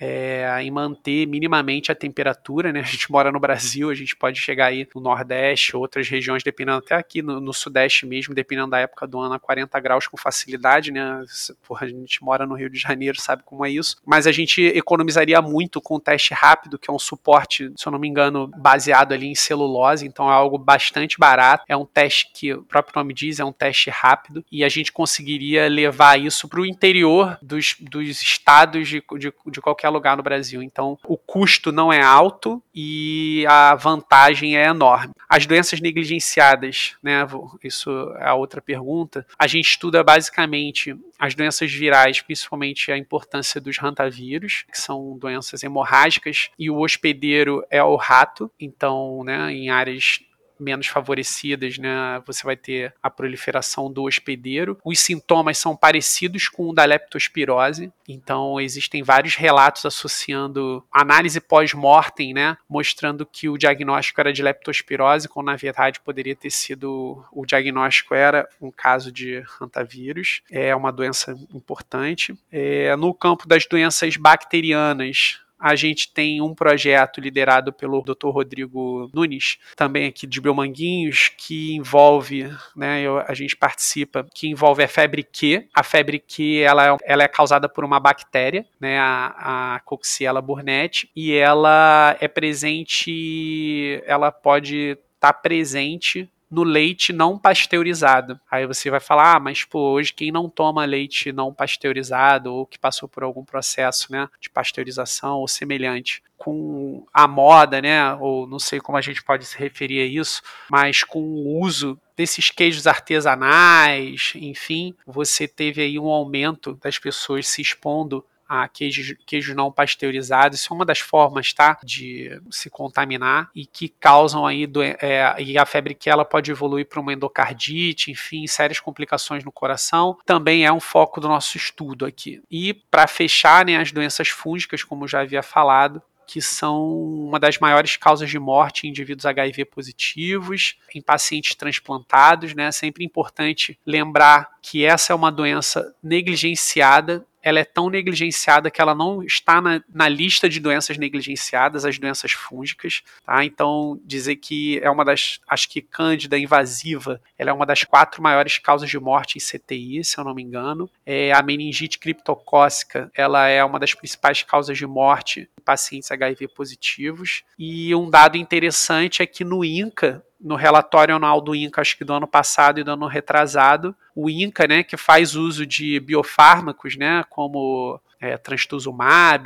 é, 0.00 0.62
em 0.62 0.70
manter 0.70 1.26
minimamente 1.26 1.90
a 1.90 1.94
temperatura, 1.94 2.72
né? 2.72 2.80
A 2.88 2.90
gente 2.90 3.10
mora 3.10 3.30
no 3.30 3.38
Brasil, 3.38 3.90
a 3.90 3.94
gente 3.94 4.16
pode 4.16 4.40
chegar 4.40 4.66
aí 4.66 4.88
no 4.94 5.00
Nordeste, 5.00 5.76
outras 5.76 6.08
regiões, 6.08 6.42
dependendo 6.42 6.78
até 6.78 6.94
aqui 6.94 7.20
no, 7.20 7.38
no 7.38 7.52
Sudeste 7.52 8.06
mesmo, 8.06 8.34
dependendo 8.34 8.70
da 8.70 8.78
época 8.78 9.06
do 9.06 9.20
ano, 9.20 9.34
a 9.34 9.38
40 9.38 9.78
graus 9.80 10.06
com 10.06 10.16
facilidade, 10.16 10.90
né? 10.90 11.22
Porra, 11.66 11.86
a 11.86 11.88
gente 11.88 12.22
mora 12.22 12.46
no 12.46 12.54
Rio 12.54 12.70
de 12.70 12.78
Janeiro, 12.78 13.20
sabe 13.20 13.42
como 13.44 13.64
é 13.64 13.70
isso. 13.70 13.96
Mas 14.06 14.26
a 14.26 14.32
gente 14.32 14.62
economizaria 14.62 15.40
muito 15.42 15.80
com 15.80 15.96
o 15.96 16.00
teste 16.00 16.32
rápido, 16.32 16.78
que 16.78 16.90
é 16.90 16.92
um 16.92 16.98
suporte, 16.98 17.70
se 17.76 17.86
eu 17.86 17.92
não 17.92 17.98
me 17.98 18.08
engano, 18.08 18.48
baseado 18.56 19.12
ali 19.12 19.26
em 19.26 19.34
celulose, 19.34 20.06
então 20.06 20.30
é 20.30 20.32
algo 20.32 20.56
bastante 20.56 21.18
barato. 21.18 21.64
É 21.68 21.76
um 21.76 21.84
teste 21.84 22.30
que 22.32 22.54
o 22.54 22.62
próprio 22.62 22.94
nome 22.96 23.12
diz, 23.12 23.38
é 23.38 23.44
um 23.44 23.52
teste 23.52 23.90
rápido, 23.90 24.44
e 24.50 24.64
a 24.64 24.68
gente 24.68 24.92
conseguiria 24.92 25.68
levar 25.68 26.18
isso 26.18 26.48
para 26.48 26.60
o 26.60 26.66
interior 26.66 27.38
dos, 27.42 27.76
dos 27.80 28.22
estados 28.22 28.88
de, 28.88 29.02
de, 29.18 29.32
de 29.46 29.60
qualquer 29.60 29.87
qualquer 29.88 29.90
lugar 29.90 30.16
no 30.16 30.22
Brasil. 30.22 30.62
Então, 30.62 30.98
o 31.04 31.16
custo 31.16 31.72
não 31.72 31.92
é 31.92 32.00
alto 32.00 32.62
e 32.74 33.44
a 33.48 33.74
vantagem 33.74 34.56
é 34.56 34.66
enorme. 34.66 35.12
As 35.28 35.46
doenças 35.46 35.80
negligenciadas, 35.80 36.96
né? 37.02 37.26
Isso 37.62 37.90
é 38.18 38.28
a 38.28 38.34
outra 38.34 38.60
pergunta. 38.60 39.26
A 39.38 39.46
gente 39.46 39.70
estuda 39.70 40.02
basicamente 40.02 40.96
as 41.18 41.34
doenças 41.34 41.72
virais, 41.72 42.20
principalmente 42.20 42.92
a 42.92 42.98
importância 42.98 43.60
dos 43.60 43.78
rantavírus, 43.78 44.64
que 44.70 44.80
são 44.80 45.18
doenças 45.18 45.62
hemorrágicas, 45.62 46.50
e 46.58 46.70
o 46.70 46.78
hospedeiro 46.78 47.64
é 47.70 47.82
o 47.82 47.96
rato. 47.96 48.50
Então, 48.60 49.22
né, 49.24 49.52
em 49.52 49.70
áreas 49.70 50.20
menos 50.58 50.86
favorecidas, 50.86 51.78
né, 51.78 52.22
você 52.26 52.44
vai 52.44 52.56
ter 52.56 52.94
a 53.02 53.10
proliferação 53.10 53.90
do 53.90 54.04
hospedeiro. 54.04 54.78
Os 54.84 54.98
sintomas 54.98 55.58
são 55.58 55.76
parecidos 55.76 56.48
com 56.48 56.70
o 56.70 56.74
da 56.74 56.84
leptospirose, 56.84 57.92
então 58.08 58.60
existem 58.60 59.02
vários 59.02 59.34
relatos 59.34 59.84
associando 59.84 60.84
análise 60.92 61.40
pós-mortem, 61.40 62.32
né, 62.32 62.56
mostrando 62.68 63.26
que 63.26 63.48
o 63.48 63.58
diagnóstico 63.58 64.20
era 64.20 64.32
de 64.32 64.42
leptospirose, 64.42 65.28
quando 65.28 65.46
na 65.46 65.56
verdade 65.56 66.00
poderia 66.00 66.36
ter 66.36 66.50
sido 66.50 67.24
o 67.32 67.46
diagnóstico 67.46 68.14
era 68.14 68.48
um 68.60 68.70
caso 68.70 69.10
de 69.12 69.42
hantavírus. 69.60 70.42
É 70.50 70.74
uma 70.74 70.92
doença 70.92 71.34
importante. 71.54 72.34
É, 72.50 72.94
no 72.96 73.14
campo 73.14 73.46
das 73.46 73.66
doenças 73.66 74.16
bacterianas, 74.16 75.40
a 75.58 75.74
gente 75.74 76.12
tem 76.12 76.40
um 76.40 76.54
projeto 76.54 77.20
liderado 77.20 77.72
pelo 77.72 78.02
Dr. 78.02 78.28
Rodrigo 78.28 79.10
Nunes, 79.12 79.58
também 79.76 80.06
aqui 80.06 80.26
de 80.26 80.40
Belmanguinhos, 80.40 81.30
que 81.36 81.74
envolve, 81.74 82.50
né, 82.76 83.02
eu, 83.02 83.18
a 83.18 83.34
gente 83.34 83.56
participa, 83.56 84.26
que 84.34 84.48
envolve 84.48 84.82
a 84.82 84.88
febre 84.88 85.22
Q. 85.22 85.68
A 85.74 85.82
febre 85.82 86.18
Q, 86.18 86.60
ela, 86.60 86.96
ela 87.02 87.22
é 87.22 87.28
causada 87.28 87.68
por 87.68 87.84
uma 87.84 87.98
bactéria, 87.98 88.64
né, 88.80 88.98
a, 88.98 89.74
a 89.74 89.80
Coxiella 89.80 90.40
burnetti, 90.40 91.10
e 91.14 91.34
ela 91.34 92.16
é 92.20 92.28
presente, 92.28 94.02
ela 94.06 94.30
pode 94.30 94.98
estar 95.18 95.32
tá 95.32 95.32
presente 95.32 96.30
no 96.50 96.62
leite 96.62 97.12
não 97.12 97.38
pasteurizado. 97.38 98.40
Aí 98.50 98.66
você 98.66 98.90
vai 98.90 99.00
falar, 99.00 99.36
ah, 99.36 99.40
mas 99.40 99.64
pô, 99.64 99.92
hoje 99.92 100.12
quem 100.12 100.32
não 100.32 100.48
toma 100.48 100.84
leite 100.84 101.32
não 101.32 101.52
pasteurizado 101.52 102.52
ou 102.52 102.66
que 102.66 102.78
passou 102.78 103.08
por 103.08 103.22
algum 103.22 103.44
processo, 103.44 104.10
né, 104.10 104.28
de 104.40 104.48
pasteurização 104.48 105.38
ou 105.38 105.48
semelhante, 105.48 106.22
com 106.36 107.04
a 107.12 107.26
moda, 107.26 107.82
né, 107.82 108.14
ou 108.14 108.46
não 108.46 108.58
sei 108.58 108.80
como 108.80 108.96
a 108.96 109.00
gente 109.00 109.22
pode 109.22 109.44
se 109.44 109.58
referir 109.58 110.00
a 110.00 110.06
isso, 110.06 110.40
mas 110.70 111.02
com 111.02 111.20
o 111.20 111.60
uso 111.60 112.00
desses 112.16 112.50
queijos 112.50 112.86
artesanais, 112.86 114.32
enfim, 114.34 114.94
você 115.06 115.46
teve 115.46 115.82
aí 115.82 115.98
um 115.98 116.08
aumento 116.08 116.78
das 116.82 116.98
pessoas 116.98 117.46
se 117.46 117.60
expondo 117.60 118.24
a 118.48 118.66
queijo, 118.66 119.16
queijo 119.26 119.54
não 119.54 119.70
pasteurizado. 119.70 120.54
Isso 120.54 120.72
é 120.72 120.74
uma 120.74 120.84
das 120.84 121.00
formas, 121.00 121.52
tá? 121.52 121.78
De 121.84 122.40
se 122.50 122.70
contaminar 122.70 123.50
e 123.54 123.66
que 123.66 123.88
causam 123.88 124.46
aí 124.46 124.66
do, 124.66 124.82
é, 124.82 125.34
e 125.38 125.58
a 125.58 125.66
febre 125.66 125.94
que 125.94 126.08
ela 126.08 126.24
pode 126.24 126.50
evoluir 126.50 126.86
para 126.86 127.00
uma 127.00 127.12
endocardite, 127.12 128.10
enfim, 128.10 128.46
sérias 128.46 128.80
complicações 128.80 129.44
no 129.44 129.52
coração. 129.52 130.16
Também 130.24 130.64
é 130.64 130.72
um 130.72 130.80
foco 130.80 131.20
do 131.20 131.28
nosso 131.28 131.56
estudo 131.56 132.06
aqui. 132.06 132.42
E 132.50 132.72
para 132.72 133.06
fechar, 133.06 133.66
né, 133.66 133.76
as 133.76 133.92
doenças 133.92 134.28
fúngicas, 134.28 134.82
como 134.82 135.06
já 135.06 135.20
havia 135.20 135.42
falado, 135.42 136.02
que 136.28 136.42
são 136.42 136.92
uma 137.26 137.40
das 137.40 137.58
maiores 137.58 137.96
causas 137.96 138.28
de 138.28 138.38
morte 138.38 138.86
em 138.86 138.90
indivíduos 138.90 139.24
HIV 139.24 139.64
positivos, 139.64 140.76
em 140.94 141.00
pacientes 141.00 141.54
transplantados, 141.54 142.54
né? 142.54 142.66
É 142.66 142.72
sempre 142.72 143.02
importante 143.02 143.78
lembrar 143.84 144.50
que 144.60 144.84
essa 144.84 145.14
é 145.14 145.16
uma 145.16 145.32
doença 145.32 145.94
negligenciada 146.02 147.26
ela 147.48 147.60
é 147.60 147.64
tão 147.64 147.88
negligenciada 147.88 148.70
que 148.70 148.80
ela 148.80 148.94
não 148.94 149.22
está 149.22 149.60
na, 149.60 149.82
na, 149.88 150.08
lista 150.08 150.48
de 150.48 150.60
doenças 150.60 150.98
negligenciadas, 150.98 151.84
as 151.84 151.98
doenças 151.98 152.32
fúngicas, 152.32 153.02
tá? 153.24 153.44
Então, 153.44 153.98
dizer 154.04 154.36
que 154.36 154.78
é 154.80 154.90
uma 154.90 155.04
das, 155.04 155.40
acho 155.48 155.68
que 155.68 155.80
cândida 155.80 156.38
invasiva, 156.38 157.20
ela 157.38 157.50
é 157.50 157.52
uma 157.52 157.64
das 157.64 157.84
quatro 157.84 158.22
maiores 158.22 158.58
causas 158.58 158.90
de 158.90 158.98
morte 158.98 159.38
em 159.38 159.40
CTI, 159.40 160.04
se 160.04 160.18
eu 160.18 160.24
não 160.24 160.34
me 160.34 160.42
engano. 160.42 160.90
É, 161.06 161.32
a 161.32 161.42
meningite 161.42 161.98
criptocócica, 161.98 163.10
ela 163.14 163.48
é 163.48 163.64
uma 163.64 163.78
das 163.78 163.94
principais 163.94 164.42
causas 164.42 164.76
de 164.76 164.86
morte 164.86 165.48
em 165.58 165.62
pacientes 165.62 166.10
HIV 166.10 166.48
positivos. 166.48 167.44
E 167.58 167.94
um 167.94 168.10
dado 168.10 168.36
interessante 168.36 169.22
é 169.22 169.26
que 169.26 169.42
no 169.44 169.64
INCA, 169.64 170.22
no 170.40 170.54
relatório 170.54 171.16
anual 171.16 171.40
do 171.40 171.54
INCA, 171.54 171.80
acho 171.80 171.96
que 171.96 172.04
do 172.04 172.12
ano 172.12 172.26
passado 172.26 172.80
e 172.80 172.84
do 172.84 172.92
ano 172.92 173.06
retrasado, 173.06 173.94
o 174.14 174.30
INCA, 174.30 174.66
né, 174.66 174.82
que 174.82 174.96
faz 174.96 175.34
uso 175.34 175.66
de 175.66 175.98
biofármacos, 176.00 176.96
né, 176.96 177.24
como 177.28 178.00
é, 178.20 178.36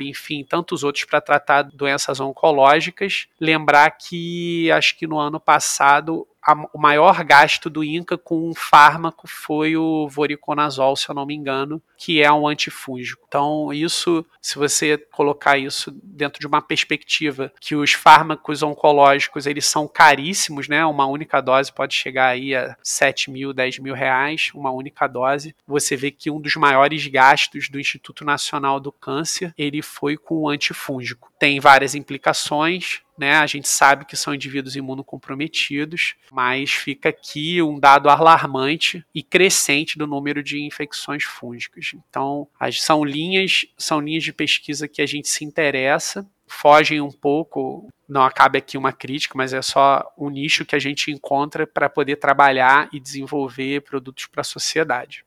enfim, 0.09 0.43
tantos 0.43 0.83
outros 0.83 1.05
para 1.05 1.21
tratar 1.21 1.63
doenças 1.63 2.19
oncológicas. 2.19 3.27
Lembrar 3.39 3.91
que 3.91 4.71
acho 4.71 4.97
que 4.97 5.05
no 5.05 5.19
ano 5.19 5.39
passado 5.39 6.27
a, 6.45 6.53
o 6.73 6.79
maior 6.79 7.23
gasto 7.23 7.69
do 7.69 7.83
INCA 7.83 8.17
com 8.17 8.49
um 8.49 8.53
fármaco 8.53 9.27
foi 9.27 9.77
o 9.77 10.07
voriconazol, 10.07 10.95
se 10.95 11.09
eu 11.09 11.15
não 11.15 11.25
me 11.25 11.33
engano, 11.33 11.81
que 11.97 12.21
é 12.21 12.31
um 12.31 12.47
antifúngico. 12.47 13.23
Então, 13.27 13.71
isso, 13.71 14.25
se 14.41 14.57
você 14.57 14.97
colocar 14.97 15.57
isso 15.57 15.91
dentro 16.03 16.39
de 16.39 16.47
uma 16.47 16.61
perspectiva 16.61 17.51
que 17.59 17.75
os 17.75 17.93
fármacos 17.93 18.61
oncológicos, 18.61 19.47
eles 19.47 19.65
são 19.65 19.87
caríssimos, 19.87 20.67
né? 20.67 20.85
Uma 20.85 21.05
única 21.05 21.39
dose 21.39 21.71
pode 21.71 21.95
chegar 21.95 22.27
aí 22.27 22.53
a 22.53 22.75
7 22.83 23.31
mil, 23.31 23.53
10 23.53 23.79
mil 23.79 23.93
reais, 23.93 24.51
uma 24.53 24.71
única 24.71 25.07
dose. 25.07 25.55
Você 25.65 25.95
vê 25.95 26.11
que 26.11 26.29
um 26.29 26.41
dos 26.41 26.55
maiores 26.55 27.07
gastos 27.07 27.69
do 27.69 27.79
Instituto 27.79 28.25
Nacional 28.25 28.79
do 28.79 28.91
Câncer, 28.91 29.53
ele 29.57 29.81
foi 29.81 30.17
com 30.17 30.41
o 30.41 30.49
antifúngico. 30.49 31.31
Tem 31.39 31.59
várias 31.59 31.95
implicações, 31.95 33.02
né? 33.17 33.35
A 33.35 33.47
gente 33.47 33.67
sabe 33.67 34.05
que 34.05 34.17
são 34.17 34.33
indivíduos 34.33 34.75
imunocomprometidos, 34.75 36.15
mas 36.31 36.71
fica 36.71 37.09
aqui 37.09 37.61
um 37.61 37.79
dado 37.79 38.09
alarmante 38.09 39.05
e 39.13 39.21
crescente 39.21 39.97
do 39.97 40.07
número 40.07 40.43
de 40.43 40.63
infecções 40.63 41.23
fúngicas. 41.23 41.91
Então, 41.93 42.47
as, 42.59 42.81
são 42.81 43.03
linhas, 43.03 43.65
são 43.77 43.99
linhas 43.99 44.23
de 44.23 44.33
pesquisa 44.33 44.87
que 44.87 45.01
a 45.01 45.05
gente 45.05 45.27
se 45.27 45.45
interessa, 45.45 46.27
fogem 46.47 47.01
um 47.01 47.11
pouco, 47.11 47.87
não 48.07 48.23
acabe 48.23 48.57
aqui 48.57 48.77
uma 48.77 48.91
crítica, 48.91 49.33
mas 49.35 49.53
é 49.53 49.61
só 49.61 50.03
um 50.17 50.29
nicho 50.29 50.65
que 50.65 50.75
a 50.75 50.79
gente 50.79 51.11
encontra 51.11 51.65
para 51.65 51.89
poder 51.89 52.17
trabalhar 52.17 52.89
e 52.91 52.99
desenvolver 52.99 53.81
produtos 53.81 54.25
para 54.27 54.41
a 54.41 54.45
sociedade. 54.45 55.25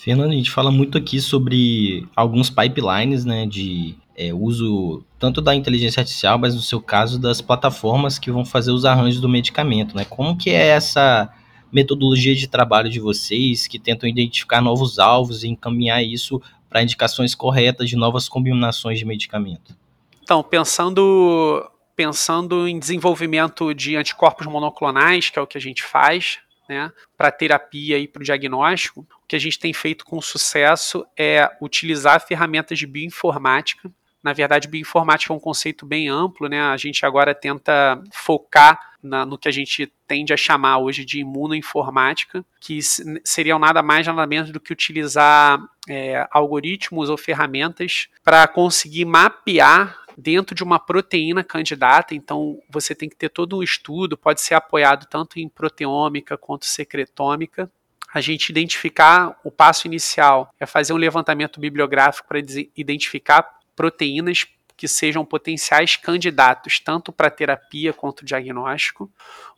Fernando, 0.00 0.30
a 0.30 0.34
gente 0.34 0.52
fala 0.52 0.70
muito 0.70 0.96
aqui 0.96 1.20
sobre 1.20 2.06
alguns 2.14 2.48
pipelines 2.48 3.24
né, 3.24 3.44
de 3.44 3.96
é, 4.16 4.32
uso 4.32 5.04
tanto 5.18 5.42
da 5.42 5.56
inteligência 5.56 6.00
artificial, 6.00 6.38
mas 6.38 6.54
no 6.54 6.60
seu 6.60 6.80
caso 6.80 7.18
das 7.18 7.40
plataformas 7.40 8.16
que 8.16 8.30
vão 8.30 8.44
fazer 8.44 8.70
os 8.70 8.84
arranjos 8.84 9.20
do 9.20 9.28
medicamento, 9.28 9.96
né? 9.96 10.04
Como 10.04 10.38
que 10.38 10.50
é 10.50 10.68
essa 10.68 11.28
metodologia 11.72 12.32
de 12.32 12.46
trabalho 12.46 12.88
de 12.88 13.00
vocês 13.00 13.66
que 13.66 13.76
tentam 13.76 14.08
identificar 14.08 14.60
novos 14.60 15.00
alvos 15.00 15.42
e 15.42 15.48
encaminhar 15.48 16.00
isso 16.00 16.40
para 16.70 16.80
indicações 16.80 17.34
corretas 17.34 17.90
de 17.90 17.96
novas 17.96 18.28
combinações 18.28 19.00
de 19.00 19.04
medicamento? 19.04 19.76
Então, 20.22 20.44
pensando 20.44 21.68
pensando 21.96 22.68
em 22.68 22.78
desenvolvimento 22.78 23.74
de 23.74 23.96
anticorpos 23.96 24.46
monoclonais, 24.46 25.28
que 25.28 25.40
é 25.40 25.42
o 25.42 25.46
que 25.46 25.58
a 25.58 25.60
gente 25.60 25.82
faz, 25.82 26.38
né, 26.68 26.92
para 27.16 27.30
terapia 27.30 27.98
e 27.98 28.06
para 28.06 28.20
o 28.20 28.24
diagnóstico, 28.24 29.00
o 29.00 29.26
que 29.26 29.36
a 29.36 29.38
gente 29.38 29.58
tem 29.58 29.72
feito 29.72 30.04
com 30.04 30.20
sucesso 30.20 31.06
é 31.16 31.50
utilizar 31.60 32.20
ferramentas 32.20 32.78
de 32.78 32.86
bioinformática 32.86 33.90
na 34.22 34.32
verdade, 34.32 34.68
bioinformática 34.68 35.32
é 35.32 35.36
um 35.36 35.40
conceito 35.40 35.86
bem 35.86 36.08
amplo, 36.08 36.48
né? 36.48 36.60
A 36.60 36.76
gente 36.76 37.06
agora 37.06 37.34
tenta 37.34 38.02
focar 38.12 38.78
na, 39.02 39.24
no 39.24 39.38
que 39.38 39.48
a 39.48 39.52
gente 39.52 39.90
tende 40.06 40.32
a 40.32 40.36
chamar 40.36 40.78
hoje 40.78 41.04
de 41.04 41.20
imunoinformática, 41.20 42.44
que 42.60 42.80
seriam 43.24 43.58
nada 43.58 43.82
mais 43.82 44.06
nada 44.06 44.26
menos 44.26 44.50
do 44.50 44.58
que 44.58 44.72
utilizar 44.72 45.60
é, 45.88 46.26
algoritmos 46.30 47.08
ou 47.08 47.16
ferramentas 47.16 48.08
para 48.24 48.46
conseguir 48.48 49.04
mapear 49.04 49.96
dentro 50.20 50.52
de 50.52 50.64
uma 50.64 50.80
proteína 50.80 51.44
candidata, 51.44 52.12
então 52.12 52.58
você 52.68 52.92
tem 52.92 53.08
que 53.08 53.14
ter 53.14 53.28
todo 53.28 53.58
um 53.58 53.62
estudo, 53.62 54.18
pode 54.18 54.40
ser 54.40 54.54
apoiado 54.54 55.06
tanto 55.06 55.38
em 55.38 55.48
proteômica 55.48 56.36
quanto 56.36 56.66
secretômica, 56.66 57.70
a 58.12 58.20
gente 58.20 58.48
identificar 58.48 59.38
o 59.44 59.50
passo 59.50 59.86
inicial 59.86 60.52
é 60.58 60.66
fazer 60.66 60.92
um 60.92 60.96
levantamento 60.96 61.60
bibliográfico 61.60 62.26
para 62.26 62.40
identificar 62.74 63.58
proteínas 63.76 64.44
que 64.76 64.88
sejam 64.88 65.24
potenciais 65.24 65.96
candidatos 65.96 66.78
tanto 66.78 67.12
para 67.12 67.30
terapia 67.30 67.92
quanto 67.92 68.24
diagnóstico. 68.24 69.10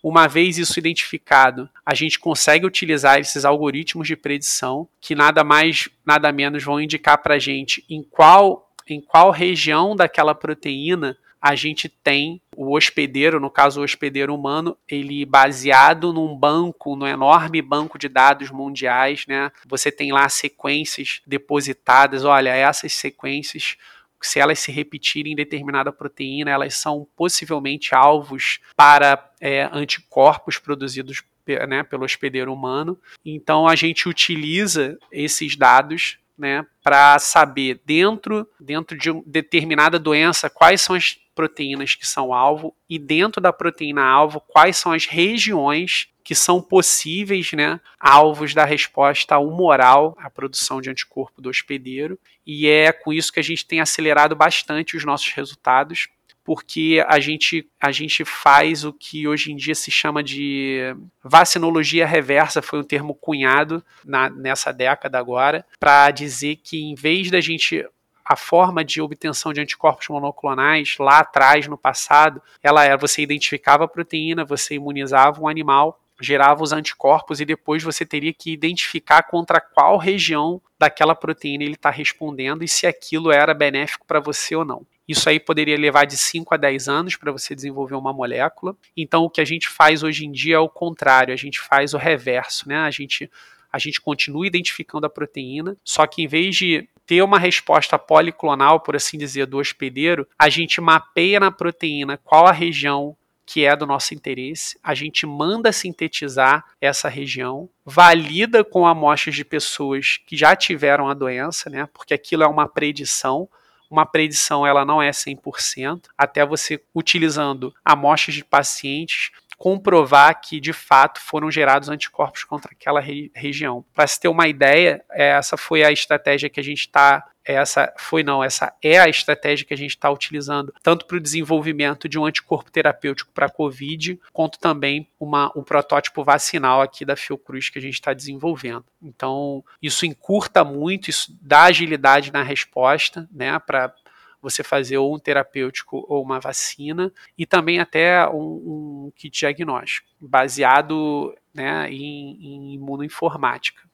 Uma 0.02 0.26
vez 0.26 0.56
isso 0.56 0.78
identificado, 0.78 1.68
a 1.84 1.94
gente 1.94 2.18
consegue 2.18 2.64
utilizar 2.64 3.20
esses 3.20 3.44
algoritmos 3.44 4.08
de 4.08 4.16
predição 4.16 4.88
que 4.98 5.14
nada 5.14 5.44
mais, 5.44 5.90
nada 6.06 6.32
menos 6.32 6.64
vão 6.64 6.80
indicar 6.80 7.18
para 7.18 7.34
a 7.34 7.38
gente 7.38 7.84
em 7.88 8.02
qual, 8.02 8.69
em 8.94 9.00
qual 9.00 9.30
região 9.30 9.94
daquela 9.94 10.34
proteína 10.34 11.16
a 11.40 11.54
gente 11.54 11.88
tem 11.88 12.40
o 12.54 12.76
hospedeiro, 12.76 13.40
no 13.40 13.50
caso 13.50 13.80
o 13.80 13.84
hospedeiro 13.84 14.34
humano, 14.34 14.76
ele 14.86 15.24
baseado 15.24 16.12
num 16.12 16.36
banco, 16.36 16.94
num 16.94 17.06
enorme 17.06 17.62
banco 17.62 17.98
de 17.98 18.08
dados 18.08 18.50
mundiais, 18.50 19.24
né? 19.26 19.50
Você 19.66 19.90
tem 19.90 20.12
lá 20.12 20.28
sequências 20.28 21.22
depositadas, 21.26 22.24
olha, 22.24 22.50
essas 22.50 22.92
sequências 22.92 23.76
se 24.22 24.38
elas 24.38 24.58
se 24.58 24.70
repetirem 24.70 25.32
em 25.32 25.36
determinada 25.36 25.90
proteína, 25.90 26.50
elas 26.50 26.74
são 26.74 27.08
possivelmente 27.16 27.94
alvos 27.94 28.60
para 28.76 29.32
é, 29.40 29.68
anticorpos 29.72 30.58
produzidos 30.58 31.22
né, 31.66 31.82
pelo 31.82 32.04
hospedeiro 32.04 32.52
humano. 32.52 32.98
Então 33.24 33.66
a 33.66 33.74
gente 33.74 34.08
utiliza 34.08 34.98
esses 35.10 35.56
dados 35.56 36.18
né, 36.40 36.66
para 36.82 37.18
saber 37.18 37.80
dentro, 37.84 38.48
dentro 38.58 38.96
de 38.96 39.10
uma 39.10 39.22
determinada 39.26 39.98
doença 39.98 40.48
quais 40.48 40.80
são 40.80 40.96
as 40.96 41.18
proteínas 41.34 41.94
que 41.94 42.06
são 42.06 42.32
alvo 42.32 42.74
e 42.88 42.98
dentro 42.98 43.40
da 43.40 43.52
proteína 43.52 44.02
alvo 44.02 44.40
quais 44.40 44.76
são 44.76 44.92
as 44.92 45.06
regiões 45.06 46.08
que 46.24 46.34
são 46.34 46.62
possíveis 46.62 47.52
né, 47.52 47.80
alvos 47.98 48.54
da 48.54 48.64
resposta 48.64 49.38
humoral 49.38 50.16
à 50.18 50.30
produção 50.30 50.80
de 50.80 50.88
anticorpo 50.88 51.42
do 51.42 51.48
hospedeiro, 51.48 52.18
e 52.46 52.68
é 52.68 52.92
com 52.92 53.12
isso 53.12 53.32
que 53.32 53.40
a 53.40 53.42
gente 53.42 53.66
tem 53.66 53.80
acelerado 53.80 54.36
bastante 54.36 54.96
os 54.96 55.04
nossos 55.04 55.32
resultados, 55.32 56.08
porque 56.50 57.00
a 57.06 57.20
gente, 57.20 57.70
a 57.80 57.92
gente 57.92 58.24
faz 58.24 58.84
o 58.84 58.92
que 58.92 59.28
hoje 59.28 59.52
em 59.52 59.56
dia 59.56 59.72
se 59.72 59.88
chama 59.88 60.20
de 60.20 60.80
vacinologia 61.22 62.04
reversa, 62.04 62.60
foi 62.60 62.80
um 62.80 62.82
termo 62.82 63.14
cunhado 63.14 63.84
na, 64.04 64.28
nessa 64.28 64.72
década 64.72 65.16
agora, 65.16 65.64
para 65.78 66.10
dizer 66.10 66.56
que 66.56 66.82
em 66.82 66.96
vez 66.96 67.30
da 67.30 67.40
gente 67.40 67.86
a 68.24 68.34
forma 68.34 68.84
de 68.84 69.00
obtenção 69.00 69.52
de 69.52 69.60
anticorpos 69.60 70.08
monoclonais 70.08 70.96
lá 70.98 71.20
atrás, 71.20 71.68
no 71.68 71.78
passado, 71.78 72.42
ela 72.60 72.84
era 72.84 72.96
você 72.96 73.22
identificava 73.22 73.84
a 73.84 73.88
proteína, 73.88 74.44
você 74.44 74.74
imunizava 74.74 75.40
um 75.40 75.46
animal, 75.46 76.00
gerava 76.20 76.64
os 76.64 76.72
anticorpos 76.72 77.40
e 77.40 77.44
depois 77.44 77.84
você 77.84 78.04
teria 78.04 78.32
que 78.32 78.52
identificar 78.52 79.22
contra 79.22 79.60
qual 79.60 79.96
região 79.98 80.60
daquela 80.76 81.14
proteína 81.14 81.62
ele 81.62 81.74
está 81.74 81.90
respondendo 81.90 82.64
e 82.64 82.68
se 82.68 82.88
aquilo 82.88 83.30
era 83.30 83.54
benéfico 83.54 84.04
para 84.04 84.18
você 84.18 84.56
ou 84.56 84.64
não. 84.64 84.84
Isso 85.10 85.28
aí 85.28 85.40
poderia 85.40 85.76
levar 85.76 86.04
de 86.04 86.16
5 86.16 86.54
a 86.54 86.56
10 86.56 86.86
anos 86.86 87.16
para 87.16 87.32
você 87.32 87.52
desenvolver 87.52 87.96
uma 87.96 88.12
molécula. 88.12 88.76
Então, 88.96 89.24
o 89.24 89.30
que 89.30 89.40
a 89.40 89.44
gente 89.44 89.68
faz 89.68 90.04
hoje 90.04 90.24
em 90.24 90.30
dia 90.30 90.54
é 90.54 90.58
o 90.60 90.68
contrário, 90.68 91.34
a 91.34 91.36
gente 91.36 91.58
faz 91.58 91.94
o 91.94 91.98
reverso, 91.98 92.68
né? 92.68 92.76
A 92.76 92.90
gente, 92.92 93.28
a 93.72 93.76
gente 93.76 94.00
continua 94.00 94.46
identificando 94.46 95.06
a 95.06 95.10
proteína, 95.10 95.76
só 95.84 96.06
que 96.06 96.22
em 96.22 96.28
vez 96.28 96.54
de 96.54 96.88
ter 97.04 97.22
uma 97.22 97.40
resposta 97.40 97.98
policlonal, 97.98 98.78
por 98.78 98.94
assim 98.94 99.18
dizer, 99.18 99.46
do 99.46 99.58
hospedeiro, 99.58 100.28
a 100.38 100.48
gente 100.48 100.80
mapeia 100.80 101.40
na 101.40 101.50
proteína 101.50 102.16
qual 102.16 102.46
a 102.46 102.52
região 102.52 103.16
que 103.44 103.64
é 103.64 103.74
do 103.74 103.84
nosso 103.84 104.14
interesse, 104.14 104.78
a 104.80 104.94
gente 104.94 105.26
manda 105.26 105.72
sintetizar 105.72 106.64
essa 106.80 107.08
região, 107.08 107.68
valida 107.84 108.62
com 108.62 108.86
amostras 108.86 109.34
de 109.34 109.44
pessoas 109.44 110.20
que 110.24 110.36
já 110.36 110.54
tiveram 110.54 111.08
a 111.08 111.14
doença, 111.14 111.68
né? 111.68 111.88
Porque 111.92 112.14
aquilo 112.14 112.44
é 112.44 112.46
uma 112.46 112.68
predição. 112.68 113.48
Uma 113.90 114.06
predição 114.06 114.64
ela 114.64 114.84
não 114.84 115.02
é 115.02 115.10
100%, 115.10 116.04
até 116.16 116.46
você 116.46 116.80
utilizando 116.94 117.74
amostras 117.84 118.36
de 118.36 118.44
pacientes 118.44 119.32
comprovar 119.60 120.40
que 120.40 120.58
de 120.58 120.72
fato 120.72 121.20
foram 121.20 121.50
gerados 121.50 121.90
anticorpos 121.90 122.44
contra 122.44 122.72
aquela 122.72 122.98
re 122.98 123.30
região. 123.34 123.84
Para 123.92 124.06
se 124.06 124.18
ter 124.18 124.28
uma 124.28 124.48
ideia, 124.48 125.04
essa 125.10 125.54
foi 125.54 125.84
a 125.84 125.92
estratégia 125.92 126.48
que 126.48 126.58
a 126.58 126.64
gente 126.64 126.80
está 126.80 127.26
essa 127.44 127.92
foi 127.98 128.22
não, 128.22 128.44
essa 128.44 128.72
é 128.82 128.98
a 128.98 129.08
estratégia 129.08 129.66
que 129.66 129.74
a 129.74 129.76
gente 129.76 129.90
está 129.90 130.10
utilizando 130.10 130.72
tanto 130.82 131.06
para 131.06 131.16
o 131.16 131.20
desenvolvimento 131.20 132.08
de 132.08 132.18
um 132.18 132.24
anticorpo 132.24 132.70
terapêutico 132.70 133.32
para 133.32 133.46
a 133.46 133.50
Covid, 133.50 134.20
quanto 134.32 134.58
também 134.58 135.08
uma, 135.18 135.50
um 135.56 135.62
protótipo 135.62 136.22
vacinal 136.22 136.80
aqui 136.80 137.04
da 137.04 137.16
Fiocruz 137.16 137.68
que 137.68 137.78
a 137.78 137.82
gente 137.82 137.94
está 137.94 138.12
desenvolvendo. 138.12 138.84
Então, 139.02 139.64
isso 139.82 140.06
encurta 140.06 140.62
muito, 140.62 141.10
isso 141.10 141.36
dá 141.40 141.64
agilidade 141.64 142.32
na 142.32 142.42
resposta, 142.42 143.28
né, 143.32 143.58
para 143.58 143.92
você 144.40 144.62
fazer 144.62 144.98
ou 144.98 145.14
um 145.14 145.18
terapêutico 145.18 146.04
ou 146.08 146.22
uma 146.22 146.40
vacina, 146.40 147.12
e 147.36 147.44
também 147.44 147.78
até 147.78 148.28
um, 148.28 149.06
um 149.06 149.12
kit 149.14 149.38
diagnóstico, 149.38 150.08
baseado 150.20 151.34
né, 151.54 151.90
em, 151.90 152.38
em 152.40 152.74
imunoinformática. 152.74 153.89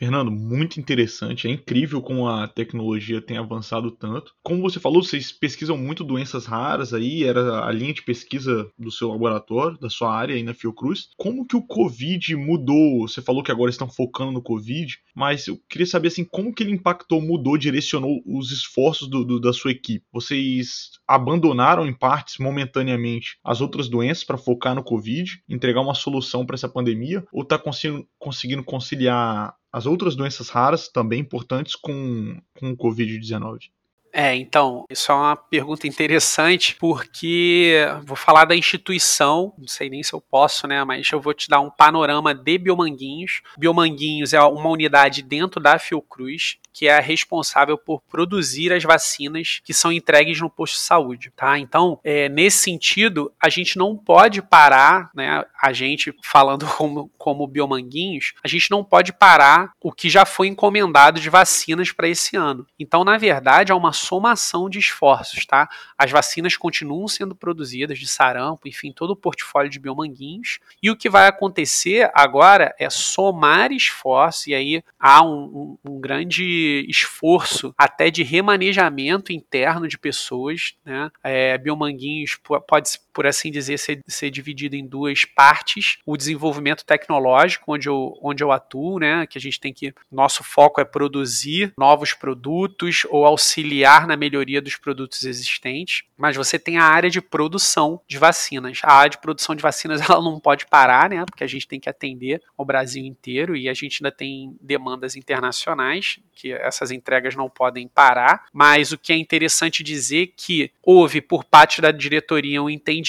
Fernando, 0.00 0.30
muito 0.30 0.80
interessante. 0.80 1.46
É 1.46 1.50
incrível 1.50 2.00
como 2.00 2.26
a 2.26 2.48
tecnologia 2.48 3.20
tem 3.20 3.36
avançado 3.36 3.90
tanto. 3.90 4.34
Como 4.42 4.62
você 4.62 4.80
falou, 4.80 5.02
vocês 5.02 5.30
pesquisam 5.30 5.76
muito 5.76 6.02
doenças 6.02 6.46
raras 6.46 6.94
aí, 6.94 7.22
era 7.22 7.66
a 7.66 7.70
linha 7.70 7.92
de 7.92 8.00
pesquisa 8.00 8.66
do 8.78 8.90
seu 8.90 9.10
laboratório, 9.10 9.78
da 9.78 9.90
sua 9.90 10.16
área 10.16 10.34
aí 10.34 10.42
na 10.42 10.54
Fiocruz. 10.54 11.10
Como 11.18 11.46
que 11.46 11.54
o 11.54 11.66
Covid 11.66 12.34
mudou? 12.34 13.06
Você 13.06 13.20
falou 13.20 13.42
que 13.42 13.52
agora 13.52 13.70
estão 13.70 13.90
focando 13.90 14.32
no 14.32 14.40
Covid, 14.40 14.96
mas 15.14 15.46
eu 15.46 15.60
queria 15.68 15.86
saber 15.86 16.08
assim, 16.08 16.24
como 16.24 16.54
que 16.54 16.62
ele 16.62 16.72
impactou, 16.72 17.20
mudou, 17.20 17.58
direcionou 17.58 18.22
os 18.24 18.52
esforços 18.52 19.06
do, 19.06 19.22
do, 19.22 19.38
da 19.38 19.52
sua 19.52 19.70
equipe? 19.70 20.06
Vocês 20.10 20.92
abandonaram 21.06 21.86
em 21.86 21.92
partes 21.92 22.38
momentaneamente 22.38 23.36
as 23.44 23.60
outras 23.60 23.86
doenças 23.86 24.24
para 24.24 24.38
focar 24.38 24.74
no 24.74 24.82
Covid, 24.82 25.42
entregar 25.46 25.82
uma 25.82 25.94
solução 25.94 26.46
para 26.46 26.54
essa 26.54 26.70
pandemia, 26.70 27.22
ou 27.30 27.42
está 27.42 27.58
conseguindo, 27.58 28.06
conseguindo 28.18 28.64
conciliar 28.64 29.54
as 29.72 29.86
outras 29.86 30.16
doenças 30.16 30.48
raras 30.48 30.88
também 30.88 31.20
importantes 31.20 31.74
com, 31.76 32.40
com 32.58 32.70
o 32.70 32.76
Covid-19? 32.76 33.70
É, 34.12 34.34
então, 34.34 34.84
isso 34.90 35.10
é 35.12 35.14
uma 35.14 35.36
pergunta 35.36 35.86
interessante, 35.86 36.76
porque 36.76 37.86
vou 38.04 38.16
falar 38.16 38.44
da 38.44 38.56
instituição, 38.56 39.52
não 39.56 39.68
sei 39.68 39.88
nem 39.88 40.02
se 40.02 40.12
eu 40.12 40.20
posso, 40.20 40.66
né, 40.66 40.82
mas 40.84 41.08
eu 41.10 41.20
vou 41.20 41.32
te 41.32 41.48
dar 41.48 41.60
um 41.60 41.70
panorama 41.70 42.34
de 42.34 42.58
Biomanguinhos. 42.58 43.42
Biomanguinhos 43.56 44.32
é 44.32 44.40
uma 44.42 44.68
unidade 44.68 45.22
dentro 45.22 45.60
da 45.60 45.78
Fiocruz, 45.78 46.58
que 46.72 46.86
é 46.86 46.96
a 46.96 47.00
responsável 47.00 47.76
por 47.76 48.00
produzir 48.02 48.72
as 48.72 48.82
vacinas 48.82 49.60
que 49.64 49.74
são 49.74 49.92
entregues 49.92 50.40
no 50.40 50.48
posto 50.48 50.74
de 50.74 50.80
saúde, 50.80 51.32
tá? 51.36 51.58
Então, 51.58 51.98
é, 52.04 52.28
nesse 52.28 52.58
sentido, 52.58 53.32
a 53.42 53.48
gente 53.48 53.76
não 53.76 53.96
pode 53.96 54.40
parar, 54.40 55.10
né? 55.14 55.44
A 55.60 55.72
gente 55.72 56.14
falando 56.22 56.66
como, 56.76 57.10
como 57.18 57.46
biomanguinhos, 57.46 58.32
a 58.42 58.48
gente 58.48 58.70
não 58.70 58.84
pode 58.84 59.12
parar 59.12 59.72
o 59.80 59.92
que 59.92 60.08
já 60.08 60.24
foi 60.24 60.48
encomendado 60.48 61.20
de 61.20 61.28
vacinas 61.28 61.92
para 61.92 62.08
esse 62.08 62.36
ano. 62.36 62.66
Então, 62.78 63.04
na 63.04 63.18
verdade, 63.18 63.72
é 63.72 63.74
uma 63.74 63.92
somação 64.00 64.68
de 64.68 64.78
esforços, 64.78 65.44
tá? 65.46 65.68
As 65.96 66.10
vacinas 66.10 66.56
continuam 66.56 67.06
sendo 67.06 67.34
produzidas 67.34 67.98
de 67.98 68.08
sarampo, 68.08 68.66
enfim, 68.66 68.92
todo 68.92 69.10
o 69.10 69.16
portfólio 69.16 69.70
de 69.70 69.78
biomanguinhos. 69.78 70.58
E 70.82 70.90
o 70.90 70.96
que 70.96 71.08
vai 71.08 71.26
acontecer 71.28 72.10
agora 72.14 72.74
é 72.78 72.88
somar 72.88 73.72
esforços, 73.72 74.46
e 74.46 74.54
aí 74.54 74.82
há 74.98 75.22
um, 75.22 75.78
um, 75.84 75.92
um 75.92 76.00
grande 76.00 76.84
esforço 76.88 77.74
até 77.76 78.10
de 78.10 78.22
remanejamento 78.22 79.32
interno 79.32 79.86
de 79.86 79.98
pessoas. 79.98 80.74
Né? 80.84 81.10
É, 81.22 81.58
Biomanguinhos 81.58 82.38
pode, 82.66 82.90
por 83.12 83.26
assim 83.26 83.50
dizer, 83.50 83.78
ser, 83.78 84.00
ser 84.06 84.30
dividido 84.30 84.76
em 84.76 84.86
duas 84.86 85.24
partes. 85.24 85.98
O 86.06 86.16
desenvolvimento 86.16 86.84
tecnológico, 86.84 87.72
onde 87.72 87.88
eu, 87.88 88.18
onde 88.22 88.42
eu 88.42 88.52
atuo, 88.52 88.98
né? 88.98 89.26
que 89.26 89.38
a 89.38 89.40
gente 89.40 89.60
tem 89.60 89.72
que. 89.72 89.94
Nosso 90.10 90.42
foco 90.42 90.80
é 90.80 90.84
produzir 90.84 91.72
novos 91.76 92.12
produtos 92.14 93.06
ou 93.08 93.24
auxiliar 93.24 94.06
na 94.06 94.16
melhoria 94.16 94.60
dos 94.60 94.76
produtos 94.76 95.24
existentes. 95.24 96.04
Mas 96.16 96.36
você 96.36 96.58
tem 96.58 96.78
a 96.78 96.84
área 96.84 97.10
de 97.10 97.20
produção 97.20 98.00
de 98.06 98.18
vacinas. 98.18 98.80
A 98.82 98.92
área 98.92 99.10
de 99.10 99.18
produção 99.18 99.54
de 99.54 99.62
vacinas 99.62 100.00
ela 100.08 100.22
não 100.22 100.38
pode 100.40 100.66
parar, 100.66 101.10
né? 101.10 101.24
porque 101.24 101.44
a 101.44 101.46
gente 101.46 101.66
tem 101.66 101.80
que 101.80 101.88
atender 101.88 102.42
o 102.56 102.64
Brasil 102.64 103.04
inteiro 103.04 103.56
e 103.56 103.68
a 103.68 103.74
gente 103.74 104.02
ainda 104.02 104.14
tem 104.14 104.56
demandas 104.60 105.16
internacionais 105.16 106.18
que 106.34 106.52
essas 106.52 106.90
entregas 106.90 107.36
não 107.36 107.50
podem 107.50 107.86
parar, 107.86 108.46
mas 108.52 108.92
o 108.92 108.98
que 108.98 109.12
é 109.12 109.16
interessante 109.16 109.82
dizer 109.82 110.32
que 110.36 110.70
houve 110.82 111.20
por 111.20 111.44
parte 111.44 111.82
da 111.82 111.90
diretoria 111.90 112.62
um 112.62 112.70
entendimento 112.70 112.99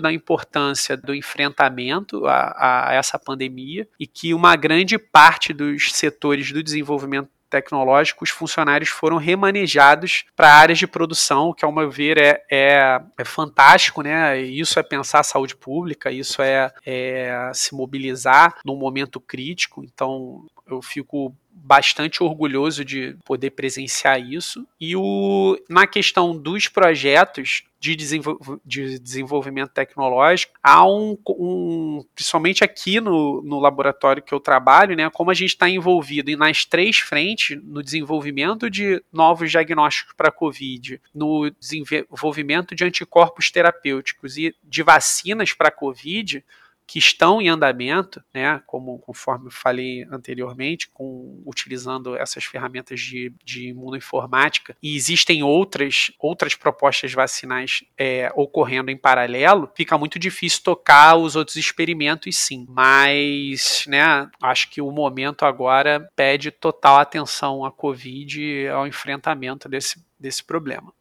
da 0.00 0.12
importância 0.12 0.96
do 0.96 1.14
enfrentamento 1.14 2.26
a, 2.26 2.88
a 2.88 2.94
essa 2.94 3.18
pandemia 3.18 3.88
e 3.98 4.06
que 4.06 4.34
uma 4.34 4.56
grande 4.56 4.98
parte 4.98 5.52
dos 5.52 5.92
setores 5.92 6.52
do 6.52 6.62
desenvolvimento 6.62 7.28
tecnológico, 7.52 8.24
os 8.24 8.30
funcionários 8.30 8.88
foram 8.88 9.18
remanejados 9.18 10.24
para 10.34 10.54
áreas 10.54 10.78
de 10.78 10.86
produção, 10.86 11.52
que 11.52 11.64
ao 11.64 11.70
meu 11.70 11.90
ver 11.90 12.16
é, 12.16 12.42
é, 12.50 13.00
é, 13.18 13.24
fantástico, 13.24 14.00
né? 14.00 14.40
Isso 14.40 14.78
é 14.78 14.82
pensar 14.82 15.20
a 15.20 15.24
saúde 15.24 15.54
pública, 15.54 16.10
isso 16.10 16.40
é, 16.40 16.72
é 16.86 17.50
se 17.52 17.74
mobilizar 17.74 18.56
num 18.64 18.76
momento 18.76 19.20
crítico. 19.20 19.84
Então 19.84 20.46
eu 20.66 20.80
fico 20.80 21.36
bastante 21.64 22.22
orgulhoso 22.22 22.84
de 22.84 23.16
poder 23.24 23.50
presenciar 23.50 24.20
isso. 24.20 24.66
E 24.80 24.96
o, 24.96 25.56
na 25.68 25.86
questão 25.86 26.36
dos 26.36 26.68
projetos 26.68 27.62
de, 27.78 27.96
desenvol 27.96 28.38
de 28.64 28.98
desenvolvimento 28.98 29.70
tecnológico, 29.70 30.52
há 30.62 30.86
um, 30.86 31.16
um, 31.28 32.04
principalmente 32.14 32.62
aqui 32.62 33.00
no, 33.00 33.42
no 33.42 33.58
laboratório 33.58 34.22
que 34.22 34.32
eu 34.32 34.38
trabalho, 34.38 34.96
né, 34.96 35.10
como 35.10 35.30
a 35.30 35.34
gente 35.34 35.50
está 35.50 35.68
envolvido 35.68 36.36
nas 36.36 36.64
três 36.64 36.98
frentes, 36.98 37.60
no 37.62 37.82
desenvolvimento 37.82 38.70
de 38.70 39.02
novos 39.12 39.50
diagnósticos 39.50 40.14
para 40.16 40.30
Covid, 40.30 41.00
no 41.14 41.50
desenvolvimento 41.50 42.74
de 42.74 42.84
anticorpos 42.84 43.50
terapêuticos 43.50 44.36
e 44.36 44.54
de 44.62 44.82
vacinas 44.82 45.52
para 45.52 45.70
Covid, 45.70 46.44
que 46.86 46.98
estão 46.98 47.40
em 47.40 47.48
andamento, 47.48 48.22
né, 48.34 48.60
como 48.66 48.98
conforme 48.98 49.50
falei 49.50 50.06
anteriormente, 50.10 50.88
com, 50.90 51.42
utilizando 51.46 52.16
essas 52.16 52.44
ferramentas 52.44 53.00
de, 53.00 53.32
de 53.44 53.68
imunoinformática, 53.68 54.76
e 54.82 54.96
existem 54.96 55.42
outras, 55.42 56.12
outras 56.18 56.54
propostas 56.54 57.12
vacinais 57.12 57.84
é, 57.96 58.30
ocorrendo 58.34 58.90
em 58.90 58.96
paralelo, 58.96 59.70
fica 59.74 59.96
muito 59.96 60.18
difícil 60.18 60.62
tocar 60.62 61.16
os 61.16 61.36
outros 61.36 61.56
experimentos, 61.56 62.36
sim. 62.36 62.66
Mas, 62.68 63.84
né, 63.86 64.28
acho 64.42 64.70
que 64.70 64.80
o 64.80 64.90
momento 64.90 65.44
agora 65.44 66.08
pede 66.14 66.50
total 66.50 66.98
atenção 66.98 67.64
à 67.64 67.70
Covid, 67.70 68.68
ao 68.68 68.86
enfrentamento 68.86 69.68
desse, 69.68 70.04
desse 70.18 70.44
problema. 70.44 70.92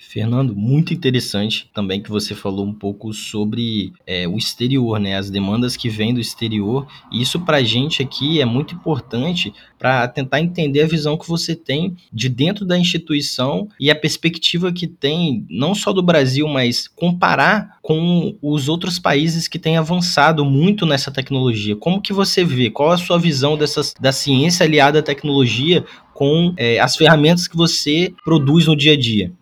Fernando, 0.00 0.54
muito 0.54 0.94
interessante 0.94 1.68
também 1.74 2.00
que 2.00 2.08
você 2.08 2.32
falou 2.32 2.64
um 2.64 2.72
pouco 2.72 3.12
sobre 3.12 3.92
é, 4.06 4.28
o 4.28 4.38
exterior, 4.38 5.00
né? 5.00 5.16
As 5.16 5.28
demandas 5.28 5.76
que 5.76 5.88
vêm 5.88 6.14
do 6.14 6.20
exterior. 6.20 6.86
E 7.10 7.20
isso 7.20 7.40
para 7.40 7.56
a 7.56 7.62
gente 7.64 8.00
aqui 8.00 8.40
é 8.40 8.44
muito 8.44 8.76
importante 8.76 9.52
para 9.76 10.06
tentar 10.06 10.40
entender 10.40 10.82
a 10.82 10.86
visão 10.86 11.18
que 11.18 11.28
você 11.28 11.54
tem 11.54 11.96
de 12.12 12.28
dentro 12.28 12.64
da 12.64 12.78
instituição 12.78 13.68
e 13.78 13.90
a 13.90 13.94
perspectiva 13.94 14.72
que 14.72 14.86
tem, 14.86 15.44
não 15.50 15.74
só 15.74 15.92
do 15.92 16.02
Brasil, 16.02 16.46
mas 16.46 16.86
comparar 16.86 17.78
com 17.82 18.36
os 18.40 18.68
outros 18.68 19.00
países 19.00 19.48
que 19.48 19.58
têm 19.58 19.76
avançado 19.76 20.44
muito 20.44 20.86
nessa 20.86 21.10
tecnologia. 21.10 21.74
Como 21.74 22.00
que 22.00 22.12
você 22.12 22.44
vê? 22.44 22.70
Qual 22.70 22.90
a 22.92 22.98
sua 22.98 23.18
visão 23.18 23.58
dessas, 23.58 23.94
da 24.00 24.12
ciência 24.12 24.64
aliada 24.64 25.00
à 25.00 25.02
tecnologia 25.02 25.84
com 26.14 26.54
é, 26.56 26.78
as 26.78 26.96
ferramentas 26.96 27.48
que 27.48 27.56
você 27.56 28.14
produz 28.24 28.66
no 28.66 28.76
dia 28.76 28.92
a 28.92 28.96
dia? 28.96 29.32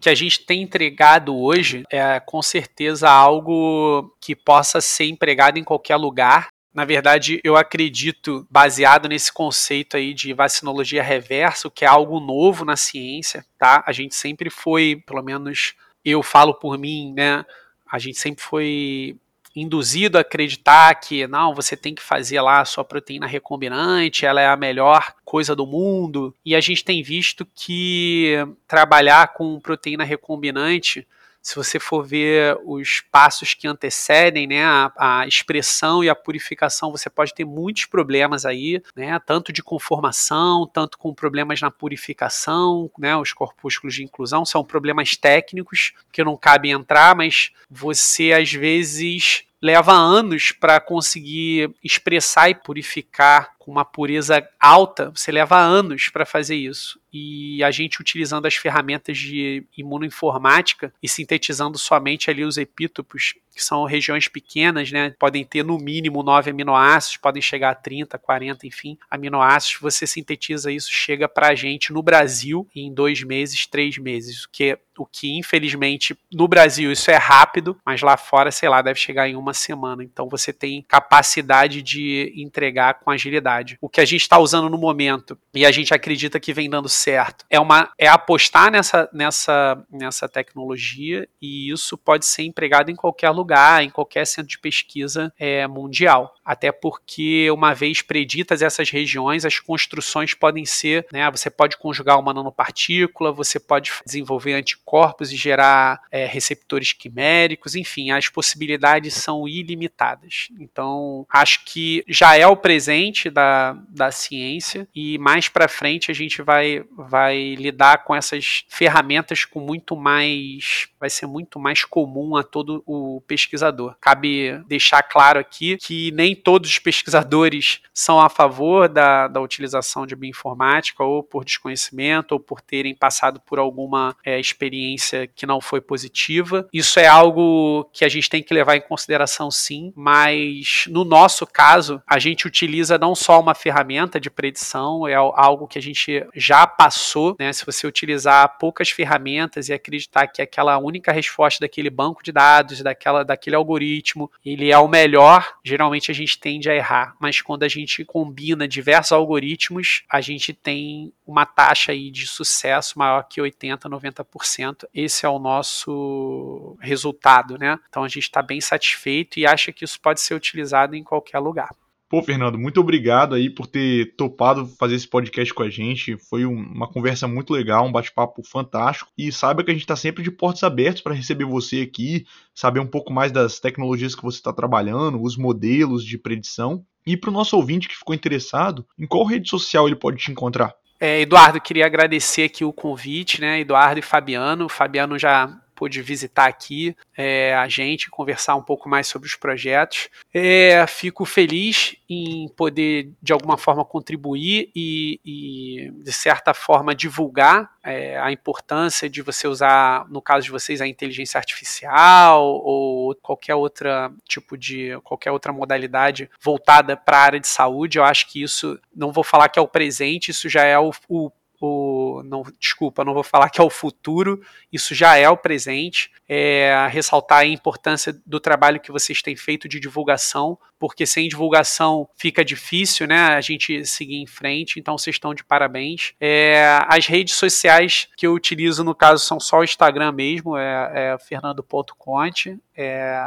Que 0.00 0.08
a 0.08 0.14
gente 0.14 0.40
tem 0.44 0.62
entregado 0.62 1.36
hoje 1.36 1.84
é 1.90 2.18
com 2.18 2.40
certeza 2.40 3.08
algo 3.10 4.14
que 4.20 4.34
possa 4.34 4.80
ser 4.80 5.04
empregado 5.04 5.58
em 5.58 5.64
qualquer 5.64 5.96
lugar. 5.96 6.48
Na 6.72 6.84
verdade, 6.84 7.40
eu 7.44 7.56
acredito, 7.56 8.46
baseado 8.50 9.08
nesse 9.08 9.32
conceito 9.32 9.96
aí 9.96 10.14
de 10.14 10.32
vacinologia 10.32 11.02
reversa, 11.02 11.70
que 11.70 11.84
é 11.84 11.88
algo 11.88 12.20
novo 12.20 12.64
na 12.64 12.76
ciência, 12.76 13.44
tá? 13.58 13.82
A 13.86 13.92
gente 13.92 14.14
sempre 14.14 14.48
foi, 14.48 15.02
pelo 15.04 15.22
menos 15.22 15.74
eu 16.04 16.22
falo 16.22 16.54
por 16.54 16.78
mim, 16.78 17.12
né? 17.14 17.44
A 17.90 17.98
gente 17.98 18.18
sempre 18.18 18.42
foi 18.42 19.16
induzido 19.60 20.18
a 20.18 20.22
acreditar 20.22 20.94
que 20.94 21.26
não, 21.26 21.54
você 21.54 21.76
tem 21.76 21.94
que 21.94 22.02
fazer 22.02 22.40
lá 22.40 22.60
a 22.60 22.64
sua 22.64 22.84
proteína 22.84 23.26
recombinante, 23.26 24.26
ela 24.26 24.40
é 24.40 24.46
a 24.46 24.56
melhor 24.56 25.14
coisa 25.24 25.54
do 25.54 25.66
mundo. 25.66 26.34
E 26.44 26.54
a 26.54 26.60
gente 26.60 26.84
tem 26.84 27.02
visto 27.02 27.46
que 27.54 28.36
trabalhar 28.66 29.34
com 29.34 29.60
proteína 29.60 30.04
recombinante 30.04 31.06
se 31.42 31.56
você 31.56 31.78
for 31.78 32.04
ver 32.06 32.58
os 32.64 33.02
passos 33.10 33.54
que 33.54 33.66
antecedem 33.66 34.46
né, 34.46 34.64
a, 34.64 34.92
a, 34.96 35.26
expressão 35.26 36.04
e 36.04 36.08
a 36.08 36.14
purificação, 36.14 36.90
você 36.90 37.08
pode 37.08 37.34
ter 37.34 37.44
muitos 37.44 37.86
problemas 37.86 38.44
aí, 38.44 38.82
né, 38.94 39.18
tanto 39.24 39.52
de 39.52 39.62
conformação, 39.62 40.66
tanto 40.66 40.98
com 40.98 41.14
problemas 41.14 41.60
na 41.60 41.70
purificação, 41.70 42.90
né, 42.98 43.16
os 43.16 43.32
corpúsculos 43.32 43.94
de 43.94 44.04
inclusão 44.04 44.44
são 44.44 44.62
problemas 44.62 45.16
técnicos 45.16 45.94
que 46.12 46.22
não 46.22 46.36
cabe 46.36 46.70
entrar, 46.70 47.16
mas 47.16 47.52
você 47.70 48.32
às 48.32 48.52
vezes 48.52 49.44
leva 49.62 49.92
anos 49.92 50.52
para 50.52 50.80
conseguir 50.80 51.70
expressar 51.84 52.48
e 52.48 52.54
purificar 52.54 53.54
com 53.58 53.70
uma 53.70 53.84
pureza 53.84 54.46
alta, 54.58 55.10
você 55.10 55.30
leva 55.30 55.58
anos 55.58 56.08
para 56.08 56.24
fazer 56.24 56.56
isso. 56.56 56.98
E 57.12 57.62
a 57.62 57.70
gente 57.70 58.00
utilizando 58.00 58.46
as 58.46 58.54
ferramentas 58.54 59.18
de 59.18 59.64
imunoinformática 59.76 60.92
e 61.02 61.08
sintetizando 61.08 61.76
somente 61.76 62.30
ali 62.30 62.42
os 62.42 62.56
epítopos, 62.56 63.34
que 63.60 63.64
são 63.64 63.84
regiões 63.84 64.26
pequenas, 64.26 64.90
né? 64.90 65.14
Podem 65.18 65.44
ter 65.44 65.62
no 65.62 65.78
mínimo 65.78 66.22
9 66.22 66.50
aminoácidos, 66.50 67.18
podem 67.18 67.42
chegar 67.42 67.70
a 67.70 67.74
30, 67.74 68.18
40, 68.18 68.66
enfim, 68.66 68.96
aminoácidos. 69.10 69.80
Você 69.82 70.06
sintetiza 70.06 70.72
isso, 70.72 70.90
chega 70.90 71.28
para 71.28 71.48
a 71.48 71.54
gente 71.54 71.92
no 71.92 72.02
Brasil 72.02 72.66
em 72.74 72.92
dois 72.92 73.22
meses, 73.22 73.66
três 73.66 73.98
meses, 73.98 74.44
o 74.44 74.50
que 74.50 74.78
o 75.00 75.06
que 75.06 75.38
infelizmente 75.38 76.14
no 76.30 76.46
Brasil 76.46 76.92
isso 76.92 77.10
é 77.10 77.16
rápido, 77.16 77.76
mas 77.84 78.02
lá 78.02 78.18
fora, 78.18 78.50
sei 78.50 78.68
lá, 78.68 78.82
deve 78.82 79.00
chegar 79.00 79.28
em 79.28 79.34
uma 79.34 79.54
semana. 79.54 80.04
Então 80.04 80.28
você 80.28 80.52
tem 80.52 80.84
capacidade 80.86 81.80
de 81.80 82.32
entregar 82.36 83.00
com 83.00 83.10
agilidade. 83.10 83.78
O 83.80 83.88
que 83.88 84.00
a 84.00 84.04
gente 84.04 84.20
está 84.20 84.38
usando 84.38 84.68
no 84.68 84.76
momento 84.76 85.38
e 85.54 85.64
a 85.64 85.70
gente 85.70 85.94
acredita 85.94 86.38
que 86.38 86.52
vem 86.52 86.68
dando 86.68 86.88
certo 86.88 87.46
é 87.48 87.58
uma 87.58 87.90
é 87.98 88.08
apostar 88.08 88.70
nessa 88.70 89.08
nessa 89.12 89.82
nessa 89.90 90.28
tecnologia 90.28 91.26
e 91.40 91.72
isso 91.72 91.96
pode 91.96 92.26
ser 92.26 92.42
empregado 92.42 92.90
em 92.90 92.96
qualquer 92.96 93.30
lugar, 93.30 93.49
em 93.82 93.90
qualquer 93.90 94.26
centro 94.26 94.48
de 94.48 94.58
pesquisa 94.58 95.32
é, 95.38 95.66
mundial. 95.66 96.34
Até 96.44 96.72
porque 96.72 97.50
uma 97.50 97.74
vez 97.74 98.02
preditas 98.02 98.62
essas 98.62 98.90
regiões, 98.90 99.44
as 99.44 99.58
construções 99.58 100.34
podem 100.34 100.64
ser, 100.64 101.06
né? 101.12 101.30
Você 101.30 101.48
pode 101.48 101.76
conjugar 101.76 102.18
uma 102.18 102.34
nanopartícula, 102.34 103.32
você 103.32 103.60
pode 103.60 103.92
desenvolver 104.04 104.54
anticorpos 104.54 105.32
e 105.32 105.36
gerar 105.36 106.00
é, 106.10 106.26
receptores 106.26 106.92
quiméricos, 106.92 107.74
enfim, 107.74 108.10
as 108.10 108.28
possibilidades 108.28 109.14
são 109.14 109.46
ilimitadas. 109.46 110.48
Então, 110.58 111.26
acho 111.30 111.64
que 111.64 112.04
já 112.08 112.36
é 112.36 112.46
o 112.46 112.56
presente 112.56 113.30
da, 113.30 113.76
da 113.88 114.10
ciência 114.10 114.88
e 114.94 115.18
mais 115.18 115.48
para 115.48 115.68
frente 115.68 116.10
a 116.10 116.14
gente 116.14 116.42
vai, 116.42 116.84
vai 116.96 117.54
lidar 117.54 118.04
com 118.04 118.14
essas 118.14 118.64
ferramentas 118.68 119.44
com 119.44 119.60
muito 119.60 119.96
mais, 119.96 120.88
vai 120.98 121.10
ser 121.10 121.26
muito 121.26 121.58
mais 121.58 121.84
comum 121.84 122.36
a 122.36 122.42
todo 122.42 122.82
o 122.86 123.20
pesquisador. 123.30 123.94
Cabe 124.00 124.60
deixar 124.66 125.04
claro 125.04 125.38
aqui 125.38 125.76
que 125.76 126.10
nem 126.10 126.34
todos 126.34 126.68
os 126.68 126.80
pesquisadores 126.80 127.80
são 127.94 128.20
a 128.20 128.28
favor 128.28 128.88
da, 128.88 129.28
da 129.28 129.40
utilização 129.40 130.04
de 130.04 130.16
bioinformática 130.16 131.04
ou 131.04 131.22
por 131.22 131.44
desconhecimento 131.44 132.32
ou 132.32 132.40
por 132.40 132.60
terem 132.60 132.92
passado 132.92 133.40
por 133.40 133.60
alguma 133.60 134.16
é, 134.24 134.40
experiência 134.40 135.28
que 135.28 135.46
não 135.46 135.60
foi 135.60 135.80
positiva. 135.80 136.66
Isso 136.72 136.98
é 136.98 137.06
algo 137.06 137.88
que 137.92 138.04
a 138.04 138.08
gente 138.08 138.28
tem 138.28 138.42
que 138.42 138.52
levar 138.52 138.74
em 138.74 138.80
consideração 138.80 139.48
sim, 139.48 139.92
mas 139.94 140.86
no 140.88 141.04
nosso 141.04 141.46
caso, 141.46 142.02
a 142.04 142.18
gente 142.18 142.48
utiliza 142.48 142.98
não 142.98 143.14
só 143.14 143.38
uma 143.38 143.54
ferramenta 143.54 144.18
de 144.18 144.28
predição, 144.28 145.06
é 145.06 145.14
algo 145.14 145.68
que 145.68 145.78
a 145.78 145.82
gente 145.82 146.26
já 146.34 146.66
passou, 146.66 147.36
né? 147.38 147.52
Se 147.52 147.64
você 147.64 147.86
utilizar 147.86 148.58
poucas 148.58 148.90
ferramentas 148.90 149.68
e 149.68 149.72
acreditar 149.72 150.26
que 150.26 150.42
aquela 150.42 150.78
única 150.78 151.12
resposta 151.12 151.60
daquele 151.60 151.90
banco 151.90 152.24
de 152.24 152.32
dados, 152.32 152.80
daquela, 153.24 153.50
daquele 153.50 153.56
algoritmo, 153.56 154.30
ele 154.44 154.70
é 154.70 154.78
o 154.78 154.88
melhor, 154.88 155.58
geralmente 155.64 156.10
a 156.10 156.14
gente 156.14 156.38
tende 156.38 156.70
a 156.70 156.74
errar. 156.74 157.16
Mas 157.18 157.40
quando 157.40 157.62
a 157.62 157.68
gente 157.68 158.04
combina 158.04 158.68
diversos 158.68 159.12
algoritmos, 159.12 160.02
a 160.08 160.20
gente 160.20 160.52
tem 160.52 161.12
uma 161.26 161.46
taxa 161.46 161.92
aí 161.92 162.10
de 162.10 162.26
sucesso 162.26 162.98
maior 162.98 163.22
que 163.22 163.40
80, 163.40 163.88
90%. 163.88 164.84
Esse 164.94 165.26
é 165.26 165.28
o 165.28 165.38
nosso 165.38 166.76
resultado, 166.80 167.58
né? 167.58 167.78
Então 167.88 168.04
a 168.04 168.08
gente 168.08 168.24
está 168.24 168.42
bem 168.42 168.60
satisfeito 168.60 169.38
e 169.38 169.46
acha 169.46 169.72
que 169.72 169.84
isso 169.84 170.00
pode 170.00 170.20
ser 170.20 170.34
utilizado 170.34 170.94
em 170.94 171.02
qualquer 171.02 171.38
lugar. 171.38 171.70
Pô, 172.10 172.20
Fernando, 172.24 172.58
muito 172.58 172.80
obrigado 172.80 173.36
aí 173.36 173.48
por 173.48 173.68
ter 173.68 174.16
topado 174.16 174.66
fazer 174.66 174.96
esse 174.96 175.06
podcast 175.06 175.54
com 175.54 175.62
a 175.62 175.70
gente. 175.70 176.16
Foi 176.16 176.44
uma 176.44 176.88
conversa 176.88 177.28
muito 177.28 177.52
legal, 177.52 177.86
um 177.86 177.92
bate-papo 177.92 178.42
fantástico. 178.42 179.12
E 179.16 179.30
saiba 179.30 179.62
que 179.62 179.70
a 179.70 179.72
gente 179.72 179.84
está 179.84 179.94
sempre 179.94 180.24
de 180.24 180.30
portas 180.32 180.64
abertas 180.64 181.00
para 181.00 181.14
receber 181.14 181.44
você 181.44 181.82
aqui, 181.82 182.26
saber 182.52 182.80
um 182.80 182.86
pouco 182.86 183.12
mais 183.12 183.30
das 183.30 183.60
tecnologias 183.60 184.16
que 184.16 184.24
você 184.24 184.38
está 184.38 184.52
trabalhando, 184.52 185.22
os 185.22 185.36
modelos 185.36 186.04
de 186.04 186.18
predição. 186.18 186.84
E 187.06 187.16
para 187.16 187.30
o 187.30 187.32
nosso 187.32 187.54
ouvinte 187.54 187.86
que 187.86 187.96
ficou 187.96 188.12
interessado, 188.12 188.84
em 188.98 189.06
qual 189.06 189.24
rede 189.24 189.48
social 189.48 189.86
ele 189.86 189.94
pode 189.94 190.16
te 190.16 190.32
encontrar? 190.32 190.74
É, 190.98 191.20
Eduardo, 191.20 191.60
queria 191.60 191.86
agradecer 191.86 192.42
aqui 192.42 192.64
o 192.64 192.72
convite, 192.72 193.40
né? 193.40 193.60
Eduardo 193.60 194.00
e 194.00 194.02
Fabiano. 194.02 194.64
O 194.64 194.68
Fabiano 194.68 195.16
já 195.16 195.60
pôde 195.80 196.02
visitar 196.02 196.44
aqui 196.44 196.94
é, 197.16 197.54
a 197.54 197.66
gente, 197.66 198.10
conversar 198.10 198.54
um 198.54 198.62
pouco 198.62 198.86
mais 198.86 199.06
sobre 199.06 199.26
os 199.26 199.34
projetos. 199.34 200.10
É, 200.32 200.86
fico 200.86 201.24
feliz 201.24 201.96
em 202.06 202.48
poder, 202.48 203.10
de 203.22 203.32
alguma 203.32 203.56
forma, 203.56 203.82
contribuir 203.82 204.70
e, 204.76 205.18
e 205.24 205.90
de 206.02 206.12
certa 206.12 206.52
forma, 206.52 206.94
divulgar 206.94 207.70
é, 207.82 208.18
a 208.18 208.30
importância 208.30 209.08
de 209.08 209.22
você 209.22 209.48
usar, 209.48 210.06
no 210.10 210.20
caso 210.20 210.44
de 210.44 210.50
vocês, 210.50 210.82
a 210.82 210.86
inteligência 210.86 211.38
artificial 211.38 212.44
ou 212.44 213.14
qualquer 213.22 213.54
outra 213.54 214.12
tipo 214.28 214.58
de 214.58 214.98
qualquer 215.02 215.30
outra 215.30 215.50
modalidade 215.50 216.28
voltada 216.42 216.94
para 216.94 217.16
a 217.16 217.22
área 217.22 217.40
de 217.40 217.48
saúde. 217.48 217.96
Eu 217.96 218.04
acho 218.04 218.30
que 218.30 218.42
isso, 218.42 218.78
não 218.94 219.12
vou 219.12 219.24
falar 219.24 219.48
que 219.48 219.58
é 219.58 219.62
o 219.62 219.68
presente, 219.68 220.30
isso 220.30 220.46
já 220.46 220.64
é 220.64 220.78
o, 220.78 220.90
o 221.08 221.30
o 221.60 222.22
não, 222.24 222.42
desculpa, 222.58 223.04
não 223.04 223.12
vou 223.14 223.22
falar 223.22 223.50
que 223.50 223.60
é 223.60 223.64
o 223.64 223.70
futuro, 223.70 224.40
isso 224.72 224.94
já 224.94 225.16
é 225.16 225.28
o 225.28 225.36
presente. 225.36 226.10
É, 226.28 226.88
ressaltar 226.90 227.40
a 227.40 227.44
importância 227.44 228.16
do 228.24 228.38
trabalho 228.38 228.80
que 228.80 228.92
vocês 228.92 229.20
têm 229.20 229.36
feito 229.36 229.68
de 229.68 229.80
divulgação, 229.80 230.56
porque 230.78 231.04
sem 231.04 231.28
divulgação 231.28 232.08
fica 232.16 232.44
difícil, 232.44 233.06
né, 233.06 233.18
a 233.18 233.40
gente 233.40 233.84
seguir 233.84 234.16
em 234.16 234.26
frente. 234.26 234.78
Então 234.78 234.96
vocês 234.96 235.16
estão 235.16 235.34
de 235.34 235.44
parabéns. 235.44 236.14
É, 236.20 236.78
as 236.88 237.06
redes 237.06 237.34
sociais 237.34 238.08
que 238.16 238.26
eu 238.26 238.32
utilizo 238.32 238.82
no 238.84 238.94
caso 238.94 239.24
são 239.24 239.40
só 239.40 239.58
o 239.58 239.64
Instagram 239.64 240.12
mesmo, 240.12 240.56
é, 240.56 240.92
é 240.94 241.18
Fernando.conte. 241.18 242.58
É, 242.76 243.20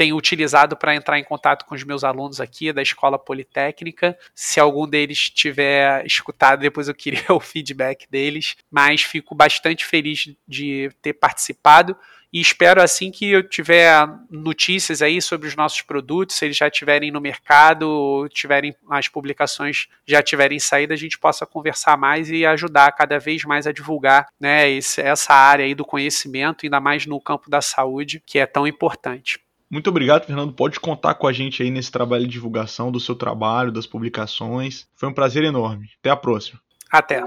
tenho 0.00 0.16
utilizado 0.16 0.78
para 0.78 0.96
entrar 0.96 1.18
em 1.18 1.24
contato 1.24 1.66
com 1.66 1.74
os 1.74 1.84
meus 1.84 2.04
alunos 2.04 2.40
aqui 2.40 2.72
da 2.72 2.80
Escola 2.80 3.18
Politécnica. 3.18 4.18
Se 4.34 4.58
algum 4.58 4.88
deles 4.88 5.28
tiver 5.28 6.06
escutado, 6.06 6.60
depois 6.60 6.88
eu 6.88 6.94
queria 6.94 7.22
o 7.28 7.38
feedback 7.38 8.06
deles, 8.10 8.56
mas 8.70 9.02
fico 9.02 9.34
bastante 9.34 9.84
feliz 9.84 10.34
de 10.48 10.90
ter 11.02 11.12
participado 11.12 11.94
e 12.32 12.40
espero 12.40 12.80
assim 12.80 13.10
que 13.10 13.28
eu 13.28 13.46
tiver 13.46 14.08
notícias 14.30 15.02
aí 15.02 15.20
sobre 15.20 15.48
os 15.48 15.54
nossos 15.54 15.82
produtos, 15.82 16.36
se 16.36 16.46
eles 16.46 16.56
já 16.56 16.68
estiverem 16.68 17.10
no 17.10 17.20
mercado, 17.20 17.82
ou 17.82 18.28
tiverem 18.28 18.74
as 18.88 19.06
publicações 19.06 19.88
já 20.06 20.22
tiverem 20.22 20.58
saído, 20.58 20.94
a 20.94 20.96
gente 20.96 21.18
possa 21.18 21.44
conversar 21.44 21.98
mais 21.98 22.30
e 22.30 22.46
ajudar 22.46 22.92
cada 22.92 23.18
vez 23.18 23.44
mais 23.44 23.66
a 23.66 23.72
divulgar 23.72 24.28
né, 24.40 24.70
esse, 24.70 25.02
essa 25.02 25.34
área 25.34 25.64
aí 25.64 25.74
do 25.74 25.84
conhecimento, 25.84 26.64
ainda 26.64 26.80
mais 26.80 27.04
no 27.04 27.20
campo 27.20 27.50
da 27.50 27.60
saúde, 27.60 28.22
que 28.24 28.38
é 28.38 28.46
tão 28.46 28.66
importante. 28.66 29.40
Muito 29.70 29.88
obrigado, 29.88 30.26
Fernando. 30.26 30.52
Pode 30.52 30.80
contar 30.80 31.14
com 31.14 31.28
a 31.28 31.32
gente 31.32 31.62
aí 31.62 31.70
nesse 31.70 31.92
trabalho 31.92 32.24
de 32.24 32.32
divulgação 32.32 32.90
do 32.90 32.98
seu 32.98 33.14
trabalho, 33.14 33.70
das 33.70 33.86
publicações. 33.86 34.88
Foi 34.96 35.08
um 35.08 35.14
prazer 35.14 35.44
enorme. 35.44 35.88
Até 36.00 36.10
a 36.10 36.16
próxima. 36.16 36.60
Até. 36.90 37.22